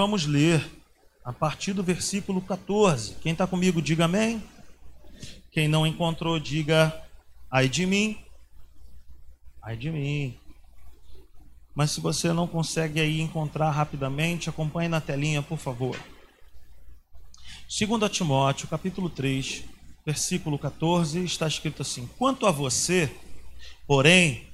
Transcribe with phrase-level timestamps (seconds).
[0.00, 0.64] Vamos ler
[1.24, 3.16] a partir do versículo 14.
[3.16, 4.40] Quem está comigo, diga amém.
[5.50, 7.04] Quem não encontrou, diga
[7.50, 8.16] ai de mim.
[9.60, 10.38] Ai de mim.
[11.74, 15.98] Mas se você não consegue aí encontrar rapidamente, acompanhe na telinha, por favor.
[17.66, 19.64] 2 Timóteo, capítulo 3,
[20.06, 23.12] versículo 14, está escrito assim: Quanto a você,
[23.84, 24.46] porém,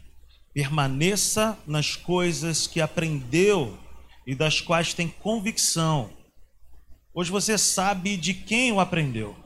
[0.55, 3.84] permaneça nas coisas que aprendeu
[4.27, 6.11] e das quais tem convicção.
[7.13, 9.37] Hoje você sabe de quem o aprendeu.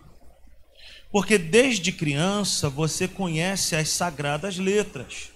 [1.11, 5.31] Porque desde criança você conhece as sagradas letras,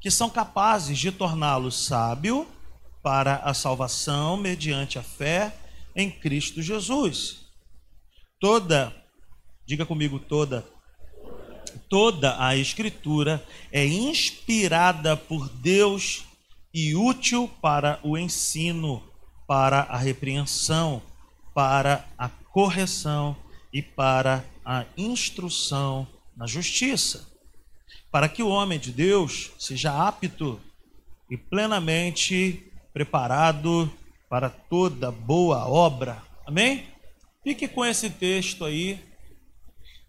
[0.00, 2.46] que são capazes de torná-lo sábio
[3.02, 5.54] para a salvação mediante a fé
[5.96, 7.44] em Cristo Jesus.
[8.38, 8.94] Toda,
[9.66, 10.64] diga comigo, toda,
[11.88, 13.42] toda a Escritura
[13.72, 16.24] é inspirada por Deus
[16.74, 19.00] e útil para o ensino,
[19.46, 21.00] para a repreensão,
[21.54, 23.36] para a correção
[23.72, 26.04] e para a instrução
[26.36, 27.28] na justiça,
[28.10, 30.60] para que o homem de Deus seja apto
[31.30, 33.88] e plenamente preparado
[34.28, 36.20] para toda boa obra.
[36.44, 36.88] Amém?
[37.44, 38.98] Fique com esse texto aí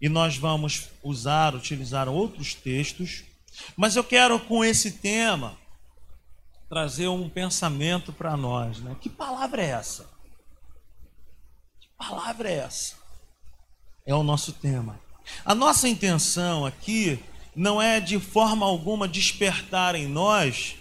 [0.00, 3.22] e nós vamos usar, utilizar outros textos,
[3.76, 5.56] mas eu quero com esse tema
[6.68, 8.96] trazer um pensamento para nós, né?
[9.00, 10.04] Que palavra é essa?
[11.80, 12.96] Que palavra é essa?
[14.04, 15.00] É o nosso tema.
[15.44, 17.22] A nossa intenção aqui
[17.54, 20.76] não é de forma alguma despertar em nós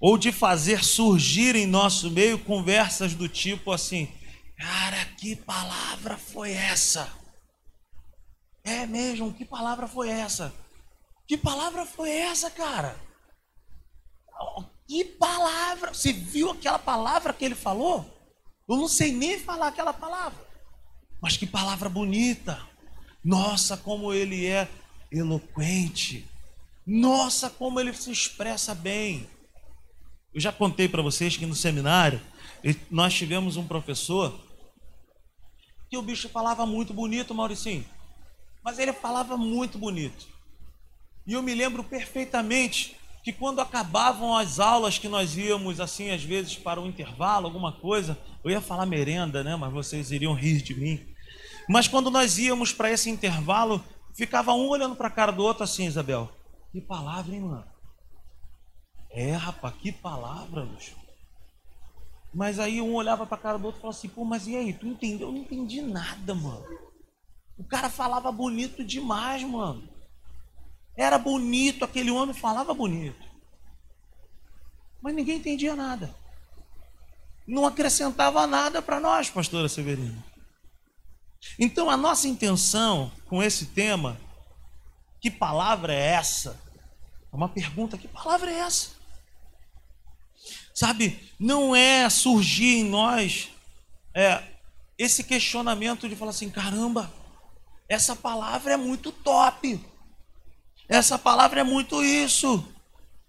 [0.00, 4.08] ou de fazer surgir em nosso meio conversas do tipo assim:
[4.56, 7.10] "Cara, que palavra foi essa?"
[8.64, 10.52] É mesmo, que palavra foi essa?
[11.26, 12.96] Que palavra foi essa, cara?
[14.86, 15.92] Que palavra!
[15.92, 18.04] Você viu aquela palavra que ele falou?
[18.68, 20.46] Eu não sei nem falar aquela palavra.
[21.20, 22.60] Mas que palavra bonita!
[23.24, 24.68] Nossa, como ele é
[25.10, 26.28] eloquente!
[26.86, 29.28] Nossa, como ele se expressa bem!
[30.32, 32.20] Eu já contei para vocês que no seminário
[32.90, 34.38] nós tivemos um professor
[35.88, 37.84] que o bicho falava muito bonito, Mauricinho.
[38.62, 40.26] Mas ele falava muito bonito.
[41.26, 46.22] E eu me lembro perfeitamente que quando acabavam as aulas que nós íamos assim às
[46.22, 50.62] vezes para um intervalo, alguma coisa, eu ia falar merenda, né, mas vocês iriam rir
[50.62, 51.04] de mim.
[51.68, 55.64] Mas quando nós íamos para esse intervalo, ficava um olhando para a cara do outro
[55.64, 56.30] assim, Isabel.
[56.70, 57.64] Que palavra, hein, mano?
[59.10, 60.96] É, rapaz, que palavra, Lúcio.
[62.32, 64.56] Mas aí um olhava para a cara do outro e falava assim, pô, mas e
[64.56, 65.26] aí, tu entendeu?
[65.26, 66.64] Eu não entendi nada, mano.
[67.58, 69.95] O cara falava bonito demais, mano.
[70.96, 73.26] Era bonito, aquele homem falava bonito.
[75.02, 76.14] Mas ninguém entendia nada.
[77.46, 80.24] Não acrescentava nada para nós, pastora Severina.
[81.58, 84.18] Então a nossa intenção com esse tema,
[85.20, 86.60] que palavra é essa?
[87.32, 88.90] É uma pergunta, que palavra é essa?
[90.74, 93.50] Sabe, não é surgir em nós
[94.14, 94.42] é,
[94.98, 97.12] esse questionamento de falar assim: caramba,
[97.88, 99.80] essa palavra é muito top.
[100.88, 102.64] Essa palavra é muito isso.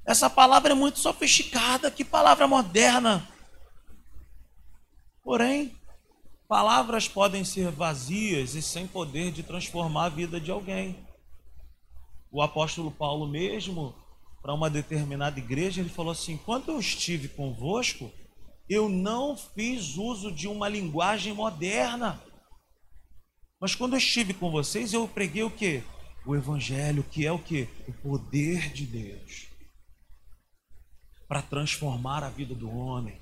[0.05, 1.89] Essa palavra é muito sofisticada.
[1.89, 3.27] Que palavra moderna.
[5.23, 5.75] Porém,
[6.47, 11.05] palavras podem ser vazias e sem poder de transformar a vida de alguém.
[12.31, 13.95] O apóstolo Paulo mesmo,
[14.41, 18.11] para uma determinada igreja, ele falou assim: "Quando eu estive convosco,
[18.69, 22.21] eu não fiz uso de uma linguagem moderna.
[23.59, 25.83] Mas quando eu estive com vocês, eu preguei o quê?
[26.27, 27.67] O evangelho, que é o que?
[27.87, 29.47] O poder de Deus
[31.27, 33.19] para transformar a vida do homem.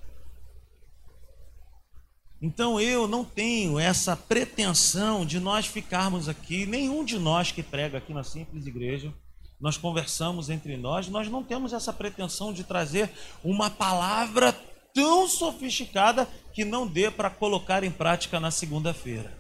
[2.42, 7.98] Então eu não tenho essa pretensão de nós ficarmos aqui, nenhum de nós que prega
[7.98, 9.14] aqui na simples igreja,
[9.60, 13.10] nós conversamos entre nós, nós não temos essa pretensão de trazer
[13.44, 14.54] uma palavra
[14.94, 19.36] tão sofisticada que não dê para colocar em prática na segunda-feira.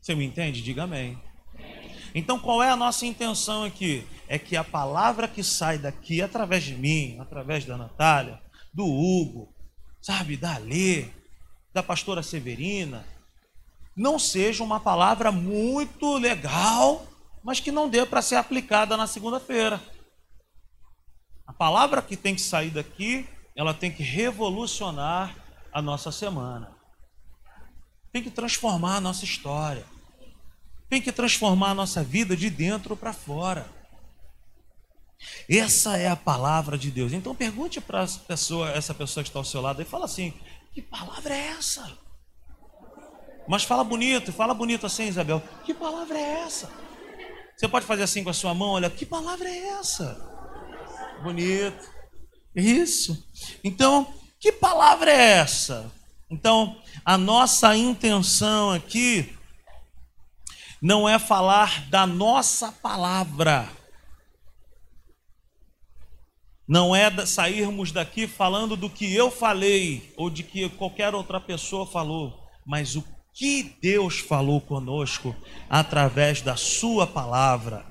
[0.00, 0.62] Você me entende?
[0.62, 1.18] Diga amém.
[2.14, 4.06] Então, qual é a nossa intenção aqui?
[4.28, 8.40] É que a palavra que sai daqui, através de mim, através da Natália,
[8.72, 9.52] do Hugo,
[10.00, 11.08] sabe, da Lê,
[11.72, 13.04] da pastora Severina,
[13.96, 17.04] não seja uma palavra muito legal,
[17.42, 19.82] mas que não dê para ser aplicada na segunda-feira.
[21.44, 25.36] A palavra que tem que sair daqui, ela tem que revolucionar
[25.72, 26.72] a nossa semana.
[28.12, 29.84] Tem que transformar a nossa história
[30.88, 33.66] tem que transformar a nossa vida de dentro para fora.
[35.48, 37.12] Essa é a palavra de Deus.
[37.12, 40.34] Então pergunte para pessoa, essa pessoa que está ao seu lado e fala assim:
[40.72, 41.98] Que palavra é essa?
[43.46, 45.42] Mas fala bonito, fala bonito assim, Isabel.
[45.64, 46.70] Que palavra é essa?
[47.56, 50.32] Você pode fazer assim com a sua mão, olha, que palavra é essa?
[51.22, 51.88] Bonito.
[52.54, 53.26] Isso.
[53.62, 55.90] Então, que palavra é essa?
[56.30, 59.33] Então, a nossa intenção aqui
[60.84, 63.66] não é falar da nossa palavra.
[66.68, 71.86] Não é sairmos daqui falando do que eu falei ou de que qualquer outra pessoa
[71.86, 75.34] falou, mas o que Deus falou conosco
[75.70, 77.86] através da Sua palavra.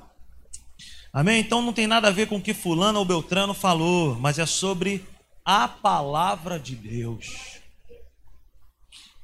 [1.11, 1.39] Amém?
[1.39, 4.45] Então não tem nada a ver com o que Fulano ou Beltrano falou, mas é
[4.45, 5.03] sobre
[5.43, 7.62] a palavra de Deus.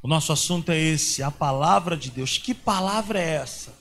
[0.02, 2.38] O nosso assunto é esse, a palavra de Deus.
[2.38, 3.74] Que palavra é essa?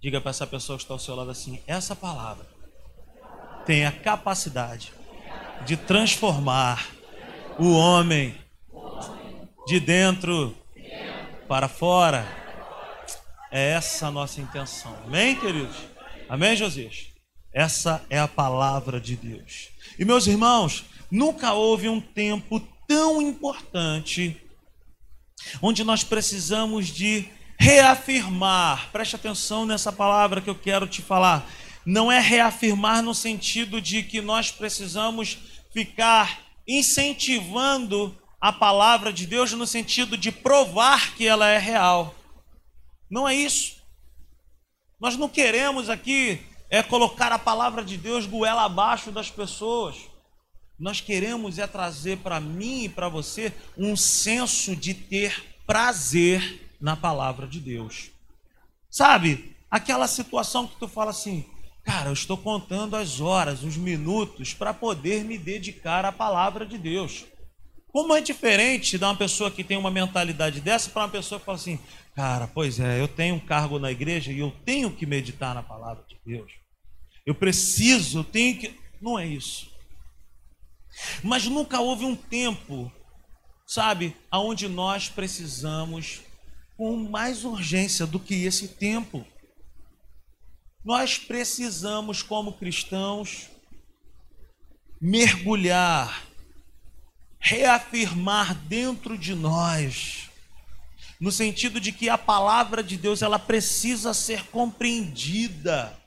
[0.00, 2.46] Diga para essa pessoa que está ao seu lado assim: essa palavra
[3.66, 4.92] tem a capacidade
[5.66, 6.88] de transformar
[7.58, 8.34] o homem
[9.66, 10.56] de dentro
[11.46, 12.26] para fora.
[13.50, 14.96] É essa a nossa intenção.
[15.04, 15.76] Amém, queridos?
[16.26, 17.08] Amém, Josias?
[17.52, 19.68] Essa é a palavra de Deus.
[19.98, 22.58] E meus irmãos, nunca houve um tempo
[22.88, 24.41] tão importante
[25.60, 27.28] onde nós precisamos de
[27.58, 28.90] reafirmar.
[28.90, 31.48] Preste atenção nessa palavra que eu quero te falar.
[31.84, 35.38] Não é reafirmar no sentido de que nós precisamos
[35.72, 42.14] ficar incentivando a palavra de Deus no sentido de provar que ela é real.
[43.10, 43.76] Não é isso.
[45.00, 46.40] Nós não queremos aqui
[46.72, 49.96] é colocar a palavra de Deus goela abaixo das pessoas.
[50.82, 56.96] Nós queremos é trazer para mim e para você um senso de ter prazer na
[56.96, 58.10] palavra de Deus.
[58.90, 59.54] Sabe?
[59.70, 61.44] Aquela situação que tu fala assim:
[61.84, 66.76] "Cara, eu estou contando as horas, os minutos para poder me dedicar à palavra de
[66.76, 67.26] Deus".
[67.86, 71.46] Como é diferente de uma pessoa que tem uma mentalidade dessa para uma pessoa que
[71.46, 71.78] fala assim:
[72.12, 75.62] cara, pois é, eu tenho um cargo na igreja e eu tenho que meditar na
[75.62, 76.50] palavra de Deus.
[77.24, 78.74] Eu preciso, eu tenho que.
[79.00, 79.71] Não é isso.
[81.22, 82.90] Mas nunca houve um tempo,
[83.66, 86.20] sabe, aonde nós precisamos
[86.76, 89.26] com mais urgência do que esse tempo.
[90.84, 93.48] Nós precisamos, como cristãos,
[95.00, 96.32] mergulhar
[97.42, 100.30] reafirmar dentro de nós,
[101.20, 105.98] no sentido de que a palavra de Deus ela precisa ser compreendida,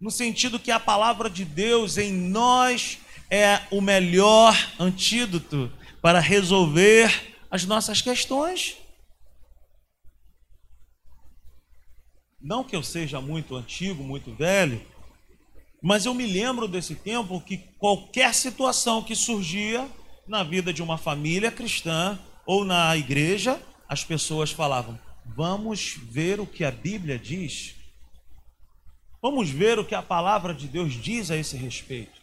[0.00, 2.98] no sentido que a palavra de Deus em nós
[3.30, 5.70] é o melhor antídoto
[6.00, 8.76] para resolver as nossas questões.
[12.40, 14.80] Não que eu seja muito antigo, muito velho,
[15.82, 19.88] mas eu me lembro desse tempo que qualquer situação que surgia
[20.26, 26.46] na vida de uma família cristã ou na igreja, as pessoas falavam: vamos ver o
[26.46, 27.74] que a Bíblia diz.
[29.20, 32.17] Vamos ver o que a palavra de Deus diz a esse respeito.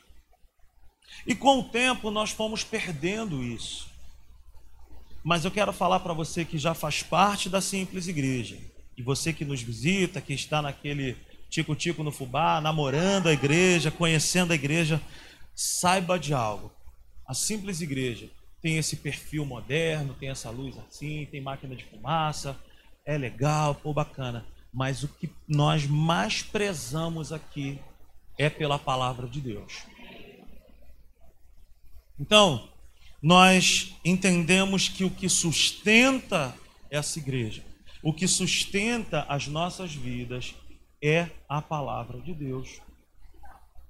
[1.26, 3.88] E com o tempo nós fomos perdendo isso.
[5.24, 8.58] Mas eu quero falar para você que já faz parte da simples igreja,
[8.96, 11.18] e você que nos visita, que está naquele
[11.50, 15.02] tico-tico no fubá, namorando a igreja, conhecendo a igreja,
[15.56, 16.72] saiba de algo.
[17.28, 18.30] A simples igreja
[18.62, 22.58] tem esse perfil moderno, tem essa luz assim, tem máquina de fumaça,
[23.06, 24.46] é legal, pô, bacana.
[24.74, 27.80] Mas o que nós mais prezamos aqui
[28.38, 29.86] é pela palavra de Deus.
[32.20, 32.70] Então,
[33.22, 36.56] nós entendemos que o que sustenta
[36.90, 37.64] essa igreja,
[38.04, 40.56] o que sustenta as nossas vidas,
[41.02, 42.80] é a palavra de Deus.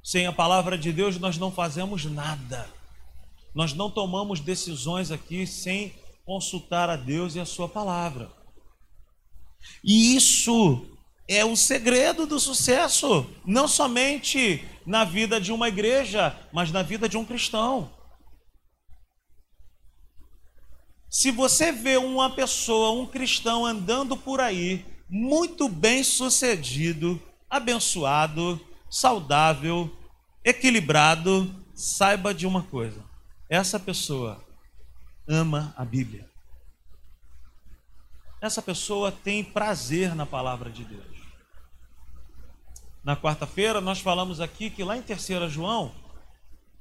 [0.03, 2.69] Sem a palavra de Deus, nós não fazemos nada.
[3.53, 5.93] Nós não tomamos decisões aqui sem
[6.25, 8.29] consultar a Deus e a Sua palavra.
[9.83, 10.85] E isso
[11.27, 17.09] é o segredo do sucesso, não somente na vida de uma igreja, mas na vida
[17.09, 17.91] de um cristão.
[21.17, 29.89] Se você vê uma pessoa, um cristão andando por aí, muito bem sucedido, abençoado, saudável,
[30.43, 33.01] equilibrado, saiba de uma coisa:
[33.49, 34.43] essa pessoa
[35.25, 36.29] ama a Bíblia.
[38.41, 41.17] Essa pessoa tem prazer na palavra de Deus.
[43.05, 45.95] Na quarta-feira nós falamos aqui que lá em 3 João,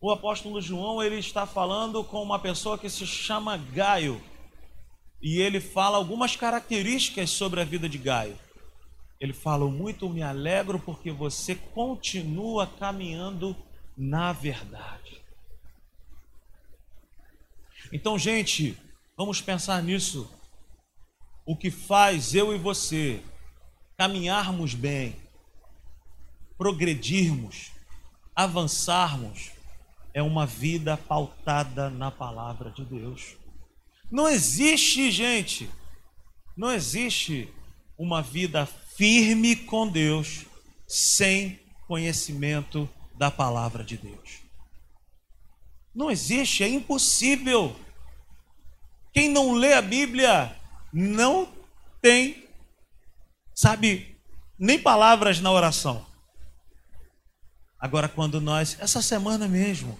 [0.04, 4.22] o apóstolo João ele está falando com uma pessoa que se chama Gaio
[5.22, 8.38] e ele fala algumas características sobre a vida de Gaio.
[9.18, 13.56] Ele fala: Muito me alegro porque você continua caminhando
[13.96, 15.22] na verdade.
[17.90, 18.78] Então, gente,
[19.16, 20.30] vamos pensar nisso.
[21.46, 23.22] O que faz eu e você
[23.96, 25.16] caminharmos bem,
[26.58, 27.72] progredirmos,
[28.36, 29.53] avançarmos,
[30.14, 33.36] é uma vida pautada na palavra de Deus.
[34.10, 35.68] Não existe, gente,
[36.56, 37.52] não existe
[37.98, 40.46] uma vida firme com Deus
[40.86, 44.38] sem conhecimento da palavra de Deus.
[45.92, 47.74] Não existe, é impossível.
[49.12, 50.56] Quem não lê a Bíblia
[50.92, 51.48] não
[52.00, 52.48] tem,
[53.52, 54.16] sabe,
[54.58, 56.06] nem palavras na oração.
[57.78, 59.98] Agora, quando nós, essa semana mesmo,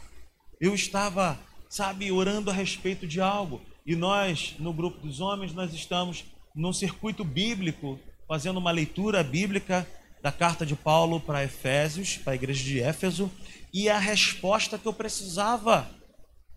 [0.61, 5.73] eu estava, sabe, orando a respeito de algo, e nós, no grupo dos homens, nós
[5.73, 9.87] estamos num circuito bíblico, fazendo uma leitura bíblica
[10.23, 13.31] da carta de Paulo para Efésios, para a igreja de Éfeso,
[13.73, 15.91] e a resposta que eu precisava,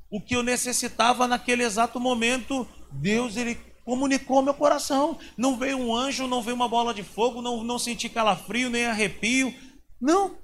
[0.09, 5.17] o que eu necessitava naquele exato momento, Deus ele comunicou meu coração.
[5.37, 8.85] Não veio um anjo, não veio uma bola de fogo, não, não senti calafrio nem
[8.85, 9.53] arrepio.
[9.99, 10.37] Não.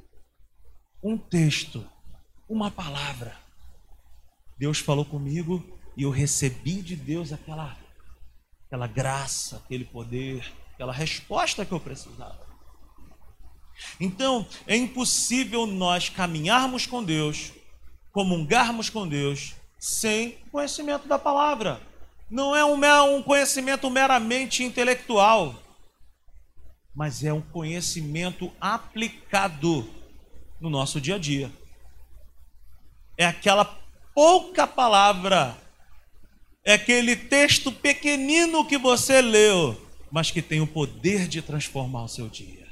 [1.04, 1.86] Um texto,
[2.50, 3.43] uma palavra.
[4.58, 5.64] Deus falou comigo
[5.96, 7.78] e eu recebi de Deus aquela,
[8.66, 12.44] aquela graça, aquele poder, aquela resposta que eu precisava.
[14.00, 17.52] Então, é impossível nós caminharmos com Deus,
[18.12, 21.82] comungarmos com Deus, sem conhecimento da palavra.
[22.30, 25.56] Não é um, conhecimento meramente intelectual,
[26.96, 29.88] mas é um conhecimento aplicado
[30.60, 31.52] no nosso dia a dia.
[33.18, 33.83] É aquela
[34.14, 35.58] pouca palavra,
[36.64, 39.80] é aquele texto pequenino que você leu,
[40.12, 42.68] mas que tem o poder de transformar o seu dia.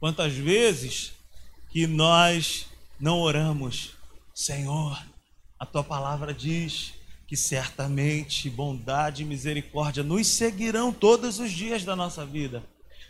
[0.00, 1.12] Quantas vezes
[1.70, 2.66] que nós
[2.98, 3.92] não oramos,
[4.34, 5.00] Senhor,
[5.58, 6.94] a tua palavra diz
[7.26, 12.64] que certamente bondade e misericórdia nos seguirão todos os dias da nossa vida.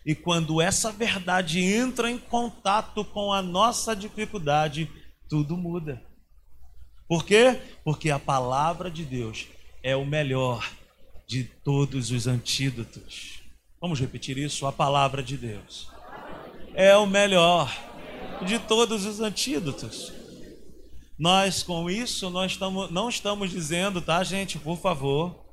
[0.05, 4.91] E quando essa verdade entra em contato com a nossa dificuldade,
[5.31, 6.03] tudo muda.
[7.09, 7.61] Por quê?
[7.85, 9.47] Porque a palavra de Deus
[9.83, 10.69] é o melhor
[11.27, 13.41] de todos os antídotos.
[13.81, 14.67] Vamos repetir isso?
[14.67, 15.89] A palavra de Deus
[16.75, 17.73] é o melhor
[18.45, 20.13] de todos os antídotos.
[21.17, 25.45] Nós, com isso, nós estamos, não estamos dizendo, tá, gente, por favor,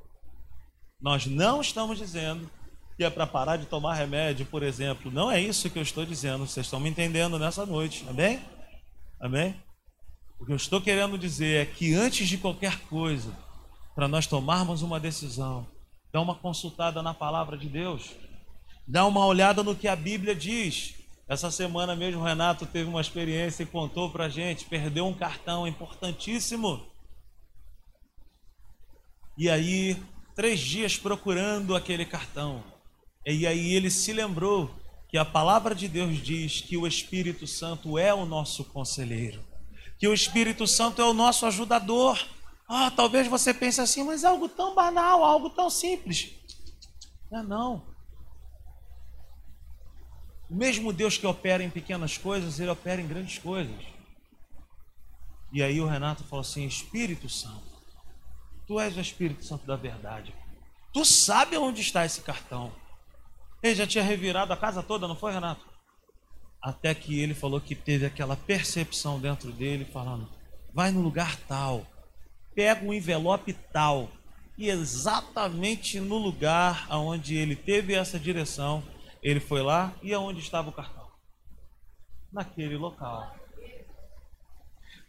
[1.00, 2.50] nós não estamos dizendo
[2.96, 5.12] que é para parar de tomar remédio, por exemplo.
[5.12, 6.48] Não é isso que eu estou dizendo.
[6.48, 8.42] Vocês estão me entendendo nessa noite, amém?
[9.20, 9.56] Amém?
[10.40, 13.32] O que eu estou querendo dizer é que antes de qualquer coisa,
[13.96, 15.68] para nós tomarmos uma decisão,
[16.14, 18.12] dá uma consultada na palavra de Deus,
[18.88, 20.96] dá uma olhada no que a Bíblia diz.
[21.28, 25.14] Essa semana mesmo o Renato teve uma experiência e contou para a gente, perdeu um
[25.14, 26.86] cartão importantíssimo.
[29.38, 30.02] E aí,
[30.36, 32.64] três dias procurando aquele cartão.
[33.26, 34.74] E aí ele se lembrou
[35.10, 39.44] que a palavra de Deus diz que o Espírito Santo é o nosso conselheiro,
[39.98, 42.24] que o Espírito Santo é o nosso ajudador.
[42.68, 46.32] Ah, talvez você pense assim, mas é algo tão banal, algo tão simples.
[47.32, 47.88] Não é não.
[50.50, 53.76] O mesmo Deus que opera em pequenas coisas, ele opera em grandes coisas.
[55.52, 57.82] E aí o Renato falou assim: Espírito Santo,
[58.66, 60.34] tu és o Espírito Santo da verdade.
[60.94, 62.74] Tu sabe onde está esse cartão.
[63.62, 65.66] Ele já tinha revirado a casa toda, não foi, Renato?
[66.68, 70.28] Até que ele falou que teve aquela percepção dentro dele, falando:
[70.74, 71.88] vai no lugar tal,
[72.54, 74.12] pega um envelope tal.
[74.58, 78.84] E exatamente no lugar onde ele teve essa direção,
[79.24, 81.08] ele foi lá e aonde estava o cartão?
[82.34, 83.34] Naquele local.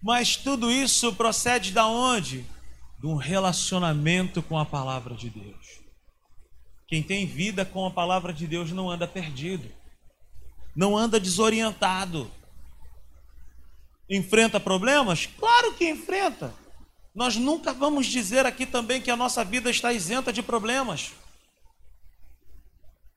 [0.00, 2.47] Mas tudo isso procede da onde?
[3.00, 5.81] De um relacionamento com a palavra de Deus.
[6.87, 9.69] Quem tem vida com a palavra de Deus não anda perdido,
[10.78, 12.30] não anda desorientado.
[14.08, 15.26] Enfrenta problemas?
[15.26, 16.54] Claro que enfrenta.
[17.12, 21.11] Nós nunca vamos dizer aqui também que a nossa vida está isenta de problemas.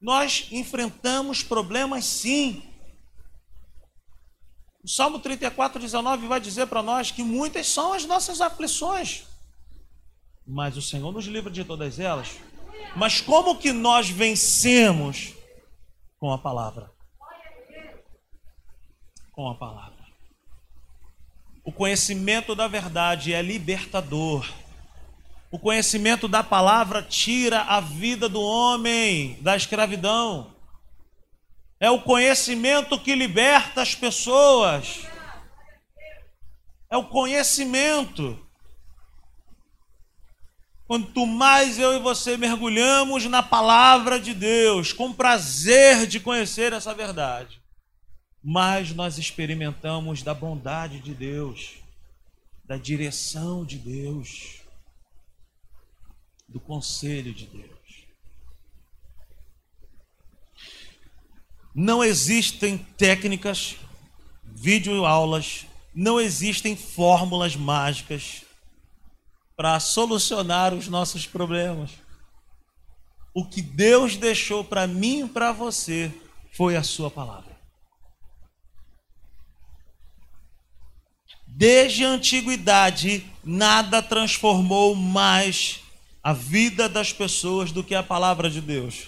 [0.01, 2.63] Nós enfrentamos problemas sim.
[4.83, 9.25] O Salmo 34, 19 vai dizer para nós que muitas são as nossas aflições,
[10.47, 12.39] mas o Senhor nos livra de todas elas.
[12.95, 15.35] Mas como que nós vencemos?
[16.17, 16.90] Com a palavra.
[19.31, 20.01] Com a palavra.
[21.63, 24.49] O conhecimento da verdade é libertador.
[25.51, 30.55] O conhecimento da palavra tira a vida do homem da escravidão.
[31.79, 35.01] É o conhecimento que liberta as pessoas.
[36.89, 38.37] É o conhecimento.
[40.87, 46.93] Quanto mais eu e você mergulhamos na palavra de Deus, com prazer de conhecer essa
[46.93, 47.60] verdade,
[48.43, 51.75] mais nós experimentamos da bondade de Deus,
[52.65, 54.61] da direção de Deus,
[56.47, 57.71] do conselho de Deus.
[61.73, 63.77] Não existem técnicas,
[64.43, 68.43] videoaulas, não existem fórmulas mágicas
[69.55, 71.91] para solucionar os nossos problemas.
[73.33, 76.11] O que Deus deixou para mim e para você
[76.51, 77.50] foi a Sua palavra.
[81.61, 85.79] Desde a antiguidade, nada transformou mais
[86.23, 89.05] a vida das pessoas do que a palavra de Deus.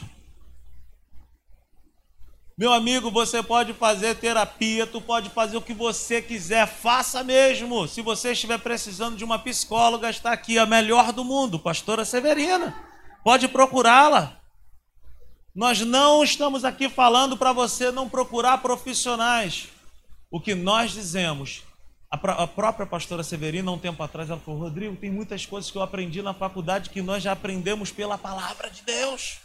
[2.56, 7.88] Meu amigo, você pode fazer terapia, tu pode fazer o que você quiser, faça mesmo.
[7.88, 12.76] Se você estiver precisando de uma psicóloga, está aqui a melhor do mundo, pastora Severina.
[13.24, 14.40] Pode procurá-la.
[15.56, 19.70] Nós não estamos aqui falando para você não procurar profissionais.
[20.30, 21.64] O que nós dizemos,
[22.14, 25.82] a, própria pastora Severina, um tempo atrás, ela falou: Rodrigo, tem muitas coisas que eu
[25.82, 29.44] aprendi na faculdade que nós já aprendemos pela palavra de Deus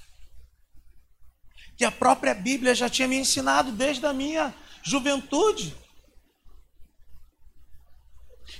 [1.79, 5.77] que a própria Bíblia já tinha me ensinado desde a minha juventude.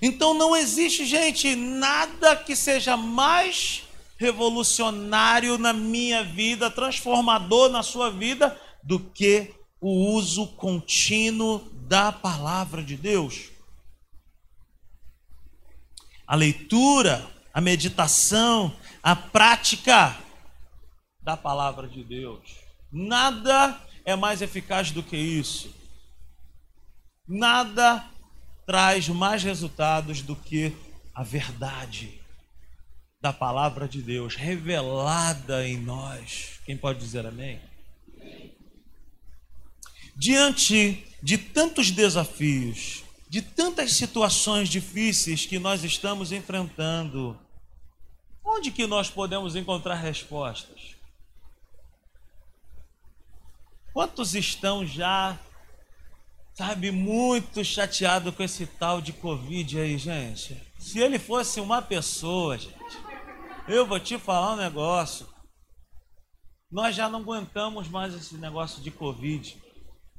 [0.01, 3.83] Então não existe, gente, nada que seja mais
[4.17, 12.85] revolucionário na minha vida, transformador na sua vida, do que o uso contínuo da palavra
[12.85, 13.51] de Deus.
[16.29, 20.17] A leitura, a meditação, a prática
[21.23, 22.43] da palavra de Deus.
[22.93, 25.75] Nada é mais eficaz do que isso.
[27.27, 28.05] Nada
[28.67, 30.77] traz mais resultados do que
[31.15, 32.21] a verdade
[33.21, 36.61] da palavra de Deus revelada em nós.
[36.65, 37.61] Quem pode dizer amém?
[40.15, 47.39] Diante de tantos desafios, de tantas situações difíceis que nós estamos enfrentando,
[48.43, 50.97] onde que nós podemos encontrar respostas?
[53.93, 55.39] Quantos estão já,
[56.55, 60.57] sabe, muito chateados com esse tal de Covid aí, gente?
[60.79, 62.99] Se ele fosse uma pessoa, gente,
[63.67, 65.27] eu vou te falar um negócio.
[66.71, 69.61] Nós já não aguentamos mais esse negócio de Covid.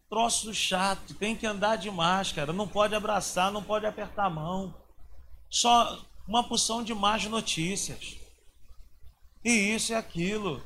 [0.10, 4.74] Troço chato, tem que andar de máscara, não pode abraçar, não pode apertar a mão.
[5.50, 8.18] Só uma porção de más notícias.
[9.44, 10.64] E isso e aquilo.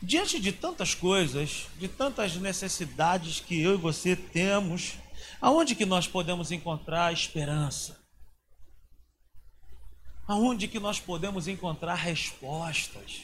[0.00, 4.94] Diante de tantas coisas, de tantas necessidades que eu e você temos,
[5.40, 7.98] aonde que nós podemos encontrar esperança?
[10.26, 13.22] Aonde que nós podemos encontrar respostas?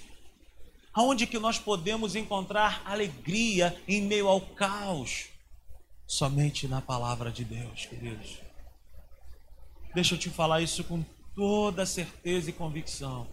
[0.94, 5.28] Aonde que nós podemos encontrar alegria em meio ao caos?
[6.06, 8.38] Somente na palavra de Deus, queridos.
[9.94, 11.02] Deixa eu te falar isso com
[11.34, 13.26] toda certeza e convicção.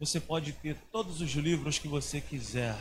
[0.00, 2.76] Você pode ter todos os livros que você quiser,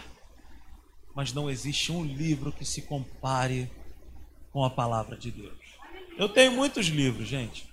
[1.13, 3.69] mas não existe um livro que se compare
[4.53, 5.59] com a palavra de Deus.
[6.17, 7.69] Eu tenho muitos livros, gente.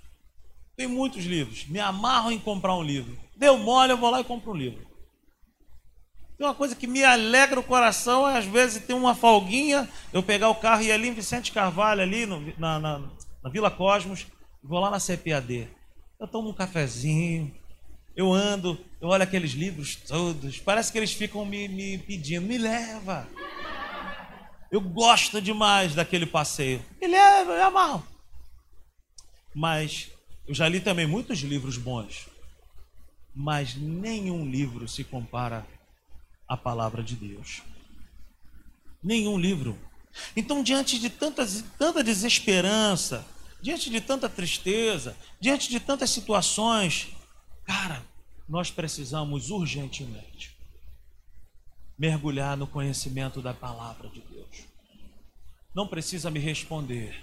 [0.76, 1.64] Tenho muitos livros.
[1.66, 3.16] Me amarro em comprar um livro.
[3.36, 4.87] Deu mole, eu vou lá e compro um livro.
[6.38, 10.22] Tem uma coisa que me alegra o coração, é às vezes tem uma folguinha, eu
[10.22, 13.02] pegar o carro e ir ali em Vicente Carvalho, ali no, na, na,
[13.42, 14.24] na Vila Cosmos,
[14.62, 15.68] vou lá na CPAD.
[16.20, 17.52] Eu tomo um cafezinho,
[18.14, 22.56] eu ando, eu olho aqueles livros todos, parece que eles ficam me, me pedindo, me
[22.56, 23.26] leva.
[24.70, 26.80] Eu gosto demais daquele passeio.
[27.00, 28.06] Me leva, eu amarro.
[29.52, 30.08] Mas
[30.46, 32.28] eu já li também muitos livros bons.
[33.34, 35.66] Mas nenhum livro se compara
[36.48, 37.62] à palavra de Deus.
[39.02, 39.78] Nenhum livro.
[40.34, 43.24] Então, diante de tantas, tanta desesperança,
[43.60, 47.14] diante de tanta tristeza, diante de tantas situações,
[47.68, 48.02] Cara,
[48.48, 50.56] nós precisamos urgentemente
[51.98, 54.64] mergulhar no conhecimento da palavra de Deus.
[55.74, 57.22] Não precisa me responder.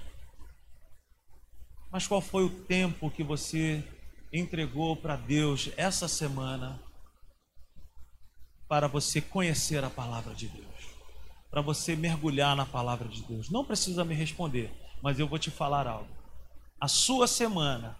[1.92, 3.84] Mas qual foi o tempo que você
[4.32, 6.80] entregou para Deus essa semana
[8.68, 10.66] para você conhecer a palavra de Deus?
[11.50, 13.50] Para você mergulhar na palavra de Deus?
[13.50, 16.10] Não precisa me responder, mas eu vou te falar algo.
[16.80, 17.98] A sua semana,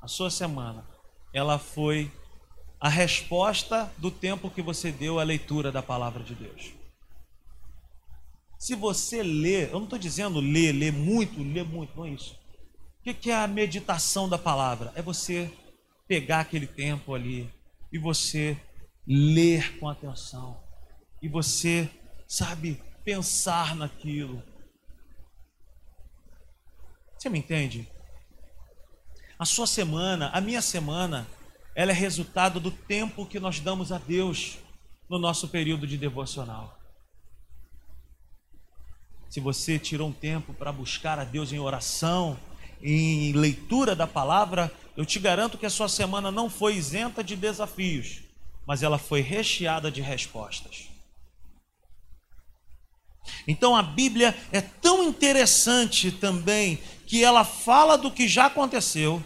[0.00, 0.86] a sua semana
[1.32, 2.10] ela foi
[2.80, 6.72] a resposta do tempo que você deu à leitura da palavra de Deus.
[8.58, 12.38] Se você lê, eu não estou dizendo ler, ler muito, ler muito, não é isso.
[13.00, 14.92] O que é a meditação da palavra?
[14.94, 15.52] É você
[16.06, 17.50] pegar aquele tempo ali
[17.92, 18.56] e você
[19.06, 20.60] ler com atenção.
[21.20, 21.90] E você,
[22.26, 24.42] sabe, pensar naquilo.
[27.18, 27.88] Você me entende?
[29.38, 31.26] A sua semana, a minha semana,
[31.74, 34.58] ela é resultado do tempo que nós damos a Deus
[35.08, 36.78] no nosso período de devocional.
[39.28, 42.38] Se você tirou um tempo para buscar a Deus em oração,
[42.80, 47.34] em leitura da palavra, eu te garanto que a sua semana não foi isenta de
[47.34, 48.23] desafios,
[48.66, 50.88] mas ela foi recheada de respostas.
[53.46, 59.22] Então a Bíblia é tão interessante também que ela fala do que já aconteceu.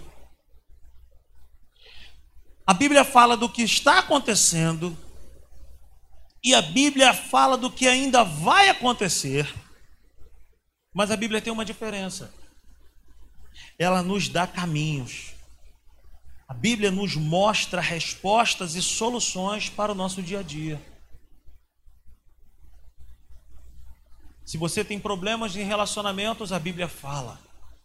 [2.67, 4.97] A Bíblia fala do que está acontecendo.
[6.45, 9.53] E a Bíblia fala do que ainda vai acontecer.
[10.93, 12.33] Mas a Bíblia tem uma diferença.
[13.79, 15.38] Ela nos dá caminhos.
[16.49, 20.83] A Bíblia nos mostra respostas e soluções para o nosso dia a dia.
[24.47, 27.39] Se você tem problemas em relacionamentos, a Bíblia fala.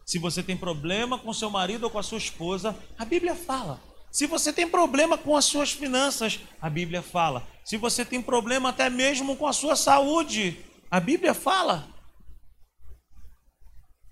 [0.05, 3.81] Se você tem problema com seu marido ou com a sua esposa, a Bíblia fala.
[4.09, 7.45] Se você tem problema com as suas finanças, a Bíblia fala.
[7.65, 10.57] Se você tem problema até mesmo com a sua saúde,
[10.89, 11.89] a Bíblia fala.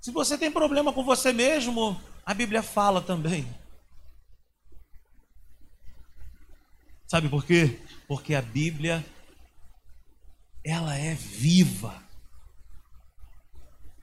[0.01, 3.60] Se você tem problema com você mesmo, a Bíblia fala também.
[7.11, 7.77] Sabe por quê?
[8.07, 9.05] Porque a Bíblia
[10.63, 12.01] ela é viva.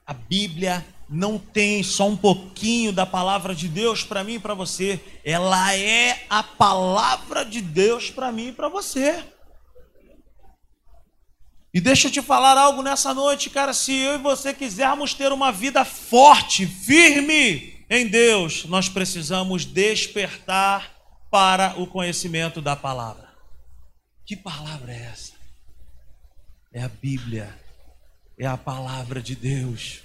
[0.05, 4.53] A Bíblia não tem só um pouquinho da palavra de Deus para mim e para
[4.53, 9.25] você, ela é a palavra de Deus para mim e para você.
[11.73, 13.73] E deixa eu te falar algo nessa noite, cara.
[13.73, 20.98] Se eu e você quisermos ter uma vida forte, firme em Deus, nós precisamos despertar
[21.29, 23.29] para o conhecimento da palavra.
[24.25, 25.33] Que palavra é essa?
[26.71, 27.57] É a Bíblia
[28.39, 29.99] é a palavra de Deus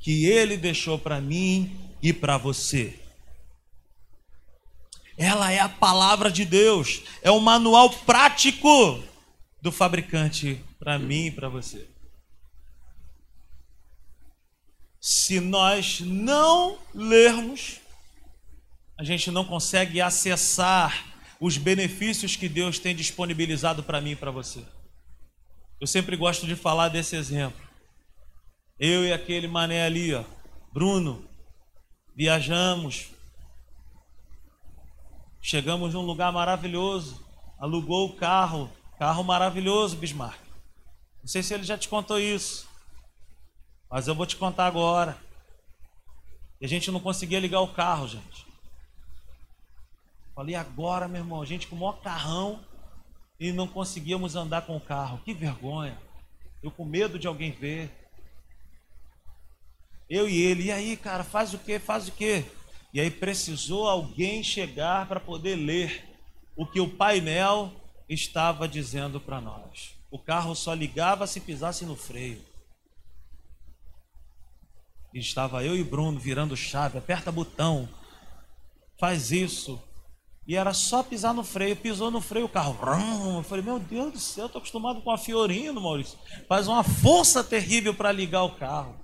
[0.00, 2.98] que ele deixou para mim e para você.
[5.16, 9.02] Ela é a palavra de Deus, é o manual prático
[9.60, 11.86] do fabricante para mim e para você.
[15.00, 17.80] Se nós não lermos,
[18.96, 24.30] a gente não consegue acessar os benefícios que Deus tem disponibilizado para mim e para
[24.30, 24.64] você.
[25.80, 27.62] Eu sempre gosto de falar desse exemplo.
[28.78, 30.24] Eu e aquele mané ali, ó,
[30.72, 31.28] Bruno,
[32.16, 33.10] viajamos.
[35.40, 37.24] Chegamos num lugar maravilhoso.
[37.58, 40.38] Alugou o carro, carro maravilhoso, Bismarck.
[41.20, 42.68] Não sei se ele já te contou isso,
[43.90, 45.16] mas eu vou te contar agora.
[46.60, 48.46] E a gente não conseguia ligar o carro, gente.
[50.34, 52.60] Falei, agora, meu irmão, a gente com o maior carrão,
[53.38, 55.20] e não conseguíamos andar com o carro.
[55.24, 55.98] Que vergonha.
[56.62, 57.90] Eu com medo de alguém ver.
[60.08, 61.78] Eu e ele, e aí, cara, faz o que?
[61.78, 62.44] Faz o que?
[62.92, 66.04] E aí precisou alguém chegar para poder ler
[66.56, 67.72] o que o painel
[68.08, 69.94] estava dizendo para nós.
[70.10, 72.40] O carro só ligava se pisasse no freio.
[75.12, 77.88] E estava eu e Bruno virando chave, aperta botão,
[78.98, 79.82] faz isso,
[80.46, 82.76] e era só pisar no freio, pisou no freio, o carro.
[83.36, 86.18] Eu falei, meu Deus do céu, estou acostumado com a Fiorino, Maurício.
[86.46, 88.94] Faz uma força terrível para ligar o carro.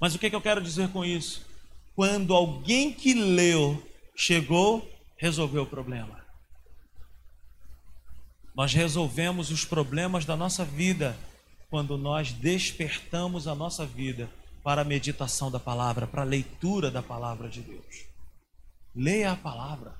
[0.00, 1.44] Mas o que, que eu quero dizer com isso?
[1.96, 3.82] Quando alguém que leu
[4.14, 6.22] chegou, resolveu o problema.
[8.54, 11.18] Nós resolvemos os problemas da nossa vida
[11.68, 14.30] quando nós despertamos a nossa vida
[14.62, 18.11] para a meditação da palavra, para a leitura da palavra de Deus.
[18.94, 19.94] Leia a palavra.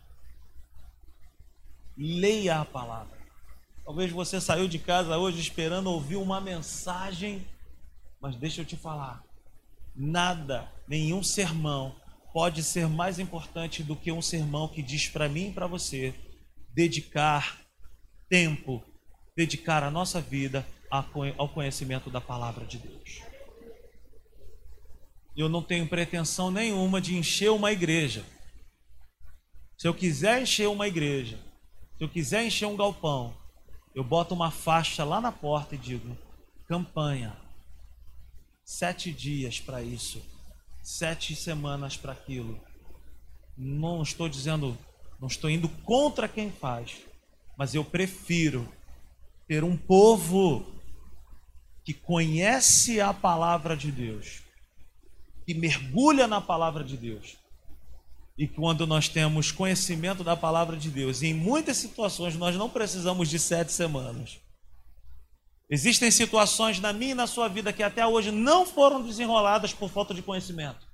[1.96, 3.18] Leia a palavra.
[3.85, 7.46] Talvez você saiu de casa hoje esperando ouvir uma mensagem,
[8.20, 9.22] mas deixa eu te falar:
[9.94, 11.94] nada, nenhum sermão
[12.33, 16.14] pode ser mais importante do que um sermão que diz para mim e para você
[16.72, 17.61] dedicar
[18.28, 18.83] tempo,
[19.37, 23.22] dedicar a nossa vida ao conhecimento da palavra de Deus.
[25.35, 28.24] Eu não tenho pretensão nenhuma de encher uma igreja.
[29.83, 31.37] Se eu quiser encher uma igreja,
[31.99, 33.35] se eu quiser encher um galpão,
[33.92, 36.16] eu boto uma faixa lá na porta e digo:
[36.68, 37.37] campanha.
[38.64, 40.23] Sete dias para isso,
[40.85, 42.61] sete semanas para aquilo.
[43.59, 44.79] Não estou dizendo,
[45.18, 46.99] não estou indo contra quem faz,
[47.57, 48.73] mas eu prefiro
[49.49, 50.64] ter um povo
[51.85, 54.42] que conhece a palavra de Deus
[55.45, 57.41] que mergulha na palavra de Deus.
[58.37, 62.68] E quando nós temos conhecimento da palavra de Deus, e em muitas situações nós não
[62.68, 64.38] precisamos de sete semanas.
[65.68, 69.90] Existem situações na minha e na sua vida que até hoje não foram desenroladas por
[69.90, 70.87] falta de conhecimento.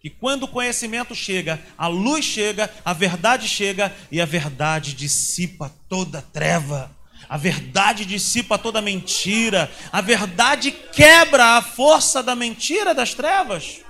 [0.00, 5.74] Que quando o conhecimento chega, a luz chega, a verdade chega e a verdade dissipa
[5.88, 6.94] toda treva.
[7.28, 9.70] A verdade dissipa toda mentira.
[9.90, 13.80] A verdade quebra a força da mentira das trevas.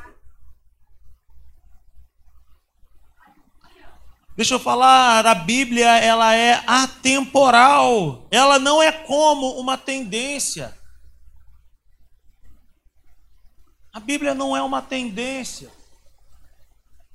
[4.37, 8.29] Deixa eu falar, a Bíblia ela é atemporal.
[8.31, 10.77] Ela não é como uma tendência.
[13.91, 15.71] A Bíblia não é uma tendência.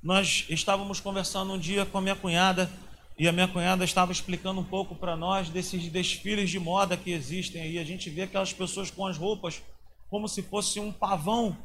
[0.01, 2.71] Nós estávamos conversando um dia com a minha cunhada
[3.19, 7.11] e a minha cunhada estava explicando um pouco para nós desses desfiles de moda que
[7.11, 7.77] existem aí.
[7.77, 9.61] A gente vê aquelas pessoas com as roupas
[10.09, 11.55] como se fosse um pavão,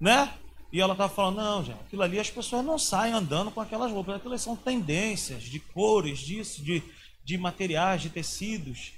[0.00, 0.34] né?
[0.70, 3.90] E ela estava falando, não, gente, aquilo ali as pessoas não saem andando com aquelas
[3.90, 6.82] roupas, aquilo são tendências de cores, disso, de,
[7.24, 8.92] de materiais, de tecidos.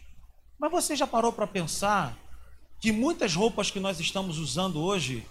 [0.58, 2.16] Mas você já parou para pensar
[2.80, 5.24] que muitas roupas que nós estamos usando hoje,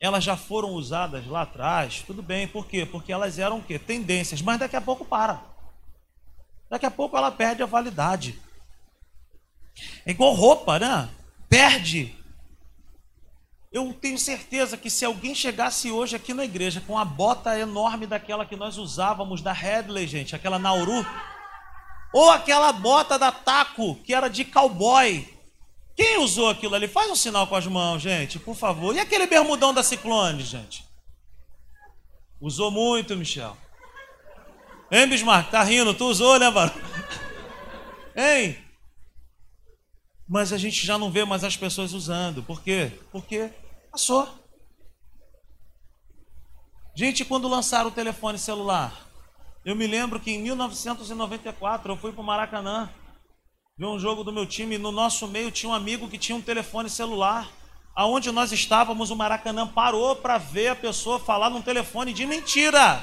[0.00, 2.02] elas já foram usadas lá atrás?
[2.04, 2.84] Tudo bem, por quê?
[2.84, 3.78] Porque elas eram o quê?
[3.78, 5.40] Tendências, mas daqui a pouco para.
[6.68, 8.40] Daqui a pouco ela perde a validade.
[10.04, 11.08] É igual roupa, né?
[11.48, 12.16] Perde
[13.74, 18.06] eu tenho certeza que se alguém chegasse hoje aqui na igreja com a bota enorme
[18.06, 21.04] daquela que nós usávamos da Headley, gente, aquela Nauru,
[22.12, 25.28] ou aquela bota da Taco, que era de cowboy.
[25.96, 26.86] Quem usou aquilo ali?
[26.86, 28.94] Faz um sinal com as mãos, gente, por favor.
[28.94, 30.84] E aquele bermudão da Ciclone, gente?
[32.40, 33.56] Usou muito, Michel.
[34.88, 35.50] Hein, Bismarck?
[35.50, 35.92] Tá rindo?
[35.92, 36.72] Tu usou, né, mano?
[38.14, 38.56] Hein?
[40.28, 42.40] Mas a gente já não vê mais as pessoas usando.
[42.40, 42.92] Por quê?
[43.10, 43.50] Porque
[43.94, 44.28] Passou.
[46.96, 48.92] Gente, quando lançaram o telefone celular,
[49.64, 52.90] eu me lembro que em 1994 eu fui para o Maracanã
[53.78, 54.78] ver um jogo do meu time.
[54.78, 57.48] No nosso meio tinha um amigo que tinha um telefone celular.
[57.94, 63.00] Aonde nós estávamos, o Maracanã parou para ver a pessoa falar num telefone de mentira.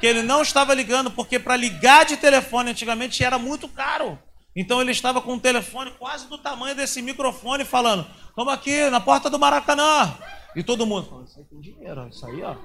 [0.00, 4.18] Que ele não estava ligando, porque para ligar de telefone antigamente era muito caro.
[4.56, 9.00] Então ele estava com um telefone quase do tamanho desse microfone falando: Estamos aqui na
[9.00, 10.16] porta do Maracanã.
[10.54, 12.56] E todo mundo falando: Isso aí tem dinheiro, isso aí, ó.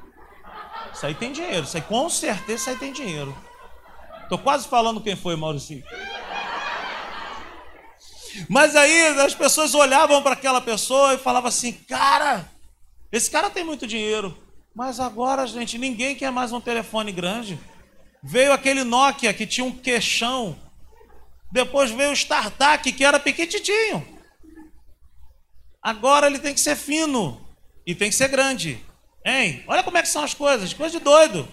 [0.94, 3.36] Isso aí tem dinheiro, isso aí com certeza isso aí tem dinheiro.
[4.24, 5.84] Estou quase falando quem foi, Maurício.
[8.48, 12.48] Mas aí as pessoas olhavam para aquela pessoa e falavam assim: Cara,
[13.12, 14.38] esse cara tem muito dinheiro.
[14.76, 17.60] Mas agora, gente, ninguém quer mais um telefone grande.
[18.22, 20.56] Veio aquele Nokia que tinha um queixão
[21.52, 24.06] depois veio o StarTAC, que era pequitinho.
[25.82, 27.42] Agora ele tem que ser fino
[27.86, 28.84] e tem que ser grande.
[29.26, 29.64] Hein?
[29.68, 31.48] Olha como é que são as coisas, coisa de doido.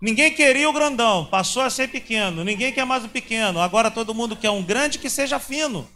[0.00, 2.44] Ninguém queria o grandão, passou a ser pequeno.
[2.44, 3.60] Ninguém quer mais o pequeno.
[3.60, 5.88] Agora todo mundo quer um grande que seja fino.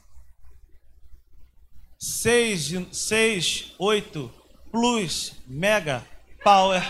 [1.99, 4.33] 6, 6 8
[4.71, 6.07] Plus, Mega,
[6.43, 6.81] Power.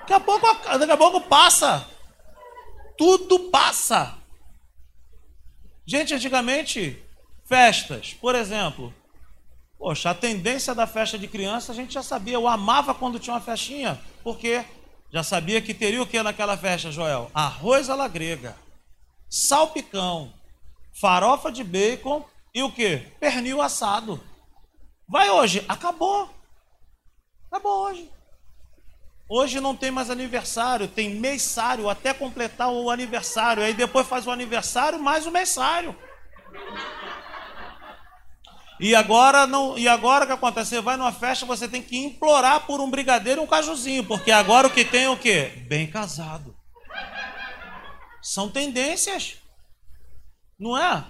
[0.00, 1.86] Daqui a pouco, daqui a pouco passa.
[2.96, 4.18] Tudo passa.
[5.90, 7.02] Gente, antigamente,
[7.46, 8.94] festas, por exemplo,
[9.78, 13.32] poxa, a tendência da festa de criança a gente já sabia, eu amava quando tinha
[13.32, 14.62] uma festinha, porque
[15.10, 17.30] já sabia que teria o que naquela festa, Joel?
[17.32, 18.54] Arroz à la grega,
[19.30, 20.30] salpicão,
[21.00, 22.22] farofa de bacon
[22.54, 22.98] e o que?
[23.18, 24.22] Pernil assado.
[25.08, 26.28] Vai hoje, acabou.
[27.50, 28.10] Acabou hoje.
[29.28, 33.62] Hoje não tem mais aniversário, tem mêsário até completar o aniversário.
[33.62, 35.94] Aí depois faz o aniversário mais o mêsário.
[38.80, 40.70] E agora não, e agora o que acontece?
[40.70, 44.30] Você vai numa festa, você tem que implorar por um brigadeiro e um cajuzinho, porque
[44.30, 45.64] agora o que tem é o quê?
[45.68, 46.56] Bem casado.
[48.22, 49.36] São tendências.
[50.58, 51.04] Não é?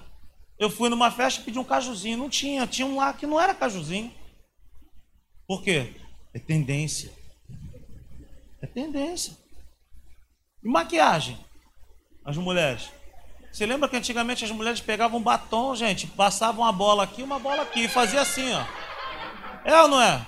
[0.58, 3.40] Eu fui numa festa e pedi um cajuzinho, não tinha, tinha um lá que não
[3.40, 4.12] era cajuzinho.
[5.46, 5.94] Por quê?
[6.34, 7.17] É tendência.
[8.60, 9.36] É tendência.
[10.62, 11.38] E maquiagem?
[12.24, 12.90] As mulheres.
[13.52, 17.38] Você lembra que antigamente as mulheres pegavam um batom, gente, passavam uma bola aqui, uma
[17.38, 18.64] bola aqui, e fazia assim, ó.
[19.64, 20.26] É ou não é?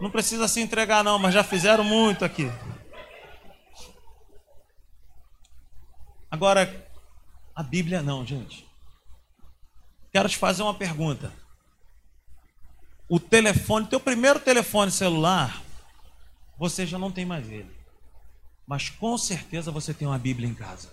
[0.00, 2.50] Não precisa se entregar não, mas já fizeram muito aqui.
[6.30, 6.86] Agora,
[7.54, 8.66] a Bíblia não, gente.
[10.12, 11.32] Quero te fazer uma pergunta.
[13.08, 15.62] O telefone, teu primeiro telefone celular,
[16.58, 17.74] você já não tem mais ele.
[18.66, 20.92] Mas com certeza você tem uma Bíblia em casa.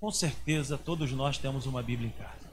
[0.00, 2.48] Com certeza todos nós temos uma Bíblia em casa.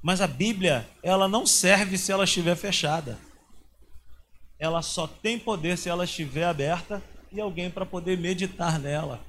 [0.00, 3.18] Mas a Bíblia, ela não serve se ela estiver fechada.
[4.58, 9.20] Ela só tem poder se ela estiver aberta e alguém para poder meditar nela.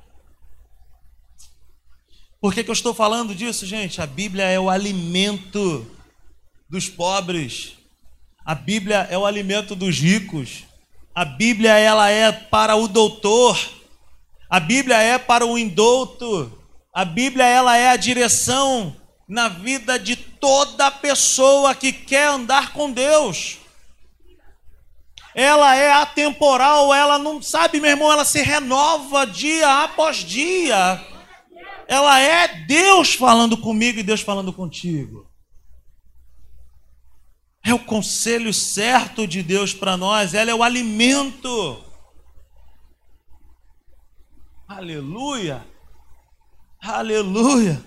[2.39, 4.02] Por que, que eu estou falando disso, gente?
[4.02, 5.86] A Bíblia é o alimento
[6.69, 7.73] dos pobres.
[8.45, 10.63] A Bíblia é o alimento dos ricos.
[11.13, 13.60] A Bíblia ela é para o doutor.
[14.49, 16.51] A Bíblia é para o indouto.
[16.93, 18.95] A Bíblia ela é a direção
[19.27, 23.58] na vida de toda pessoa que quer andar com Deus.
[25.36, 31.05] Ela é atemporal, ela não sabe, meu irmão, ela se renova dia após dia.
[31.88, 35.29] Ela é Deus falando comigo e Deus falando contigo.
[37.63, 41.84] É o conselho certo de Deus para nós, ela é o alimento.
[44.67, 45.65] Aleluia!
[46.82, 47.84] Aleluia!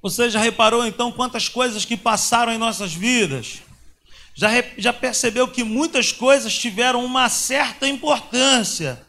[0.00, 3.62] Você já reparou então quantas coisas que passaram em nossas vidas?
[4.34, 9.04] Já, já percebeu que muitas coisas tiveram uma certa importância,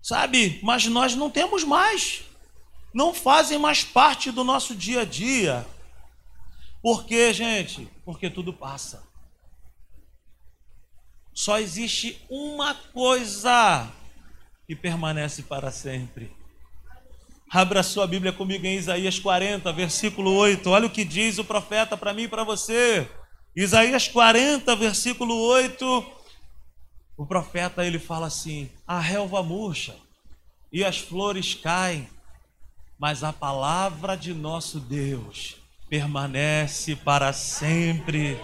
[0.00, 0.60] sabe?
[0.62, 2.22] Mas nós não temos mais,
[2.92, 5.66] não fazem mais parte do nosso dia a dia.
[6.84, 7.88] Por quê, gente?
[8.04, 9.02] Porque tudo passa.
[11.32, 13.90] Só existe uma coisa
[14.66, 16.30] que permanece para sempre.
[17.50, 20.68] Abra sua Bíblia comigo em Isaías 40, versículo 8.
[20.68, 23.10] Olha o que diz o profeta para mim e para você.
[23.56, 26.04] Isaías 40, versículo 8.
[27.16, 29.96] O profeta ele fala assim: A relva murcha
[30.70, 32.06] e as flores caem,
[32.98, 38.40] mas a palavra de nosso Deus permanece para sempre.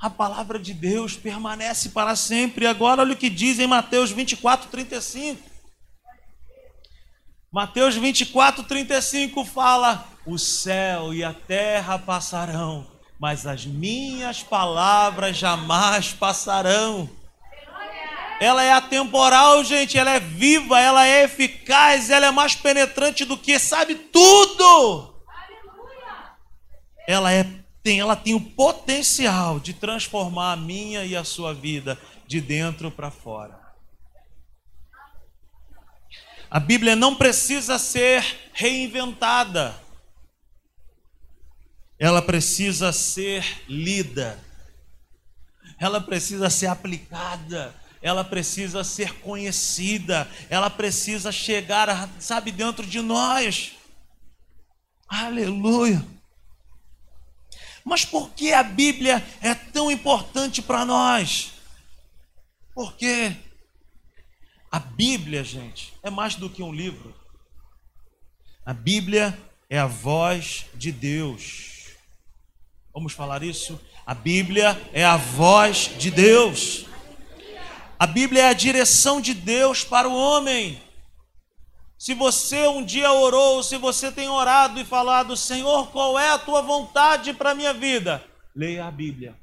[0.00, 2.66] A palavra de Deus permanece para sempre.
[2.66, 5.40] Agora, olha o que diz em Mateus 24, 35.
[7.52, 12.86] Mateus 24, 35 fala: O céu e a terra passarão,
[13.18, 17.08] mas as minhas palavras jamais passarão.
[18.40, 23.36] Ela é atemporal, gente, ela é viva, ela é eficaz, ela é mais penetrante do
[23.36, 25.11] que sabe tudo
[27.06, 27.44] ela é
[27.82, 32.90] tem, ela tem o potencial de transformar a minha e a sua vida de dentro
[32.90, 33.60] para fora.
[36.48, 39.74] A Bíblia não precisa ser reinventada.
[41.98, 44.38] Ela precisa ser lida.
[45.78, 47.74] Ela precisa ser aplicada.
[48.00, 50.28] Ela precisa ser conhecida.
[50.50, 53.72] Ela precisa chegar, sabe, dentro de nós.
[55.08, 56.04] Aleluia.
[57.84, 61.52] Mas por que a Bíblia é tão importante para nós?
[62.74, 63.36] Porque
[64.70, 67.14] a Bíblia, gente, é mais do que um livro.
[68.64, 71.88] A Bíblia é a voz de Deus.
[72.94, 73.80] Vamos falar isso?
[74.06, 76.86] A Bíblia é a voz de Deus.
[77.98, 80.80] A Bíblia é a direção de Deus para o homem.
[82.02, 86.38] Se você um dia orou, se você tem orado e falado, Senhor, qual é a
[86.38, 88.20] tua vontade para a minha vida?
[88.56, 89.36] Leia a Bíblia,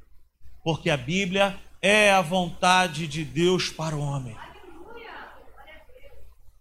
[0.62, 4.36] porque a Bíblia é a vontade de Deus para o homem.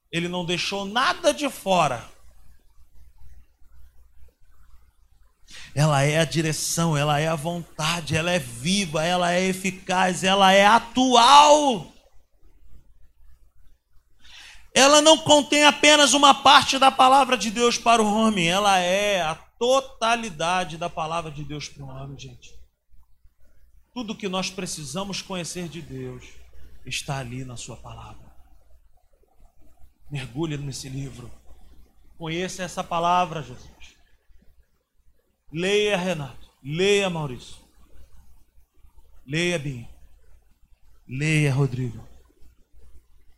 [0.10, 2.06] Ele não deixou nada de fora.
[5.76, 10.54] Ela é a direção, ela é a vontade, ela é viva, ela é eficaz, ela
[10.54, 11.92] é atual
[14.80, 19.22] ela não contém apenas uma parte da palavra de Deus para o homem, ela é
[19.22, 22.58] a totalidade da palavra de Deus para o homem, gente.
[23.94, 26.26] Tudo que nós precisamos conhecer de Deus
[26.86, 28.30] está ali na Sua palavra.
[30.10, 31.30] Mergulhe nesse livro.
[32.18, 33.96] Conheça essa palavra, Jesus.
[35.52, 36.50] Leia, Renato.
[36.64, 37.58] Leia, Maurício.
[39.28, 39.88] Leia, Bim.
[41.08, 42.08] Leia, Rodrigo.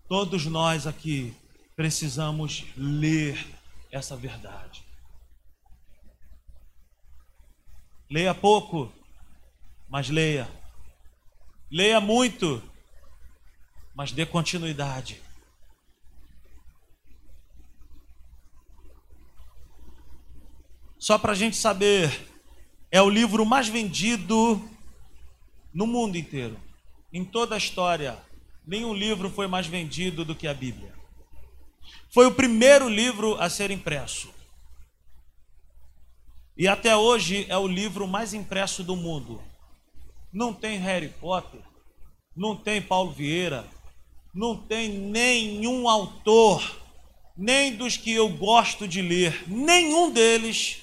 [0.08, 1.34] Todos nós aqui
[1.82, 3.44] precisamos ler
[3.92, 4.86] essa verdade.
[8.08, 8.94] Leia pouco,
[9.90, 10.48] mas leia.
[11.72, 12.62] Leia muito,
[13.96, 15.20] mas dê continuidade.
[21.00, 22.12] Só para a gente saber,
[22.92, 24.70] é o livro mais vendido
[25.74, 26.60] no mundo inteiro,
[27.12, 28.24] em toda a história
[28.68, 31.01] nenhum livro foi mais vendido do que a Bíblia.
[32.14, 34.34] Foi o primeiro livro a ser impresso.
[36.58, 39.42] E até hoje é o livro mais impresso do mundo.
[40.32, 41.62] Não tem Harry Potter,
[42.36, 43.66] não tem Paulo Vieira,
[44.34, 46.62] não tem nenhum autor,
[47.38, 50.82] nem dos que eu gosto de ler, nenhum deles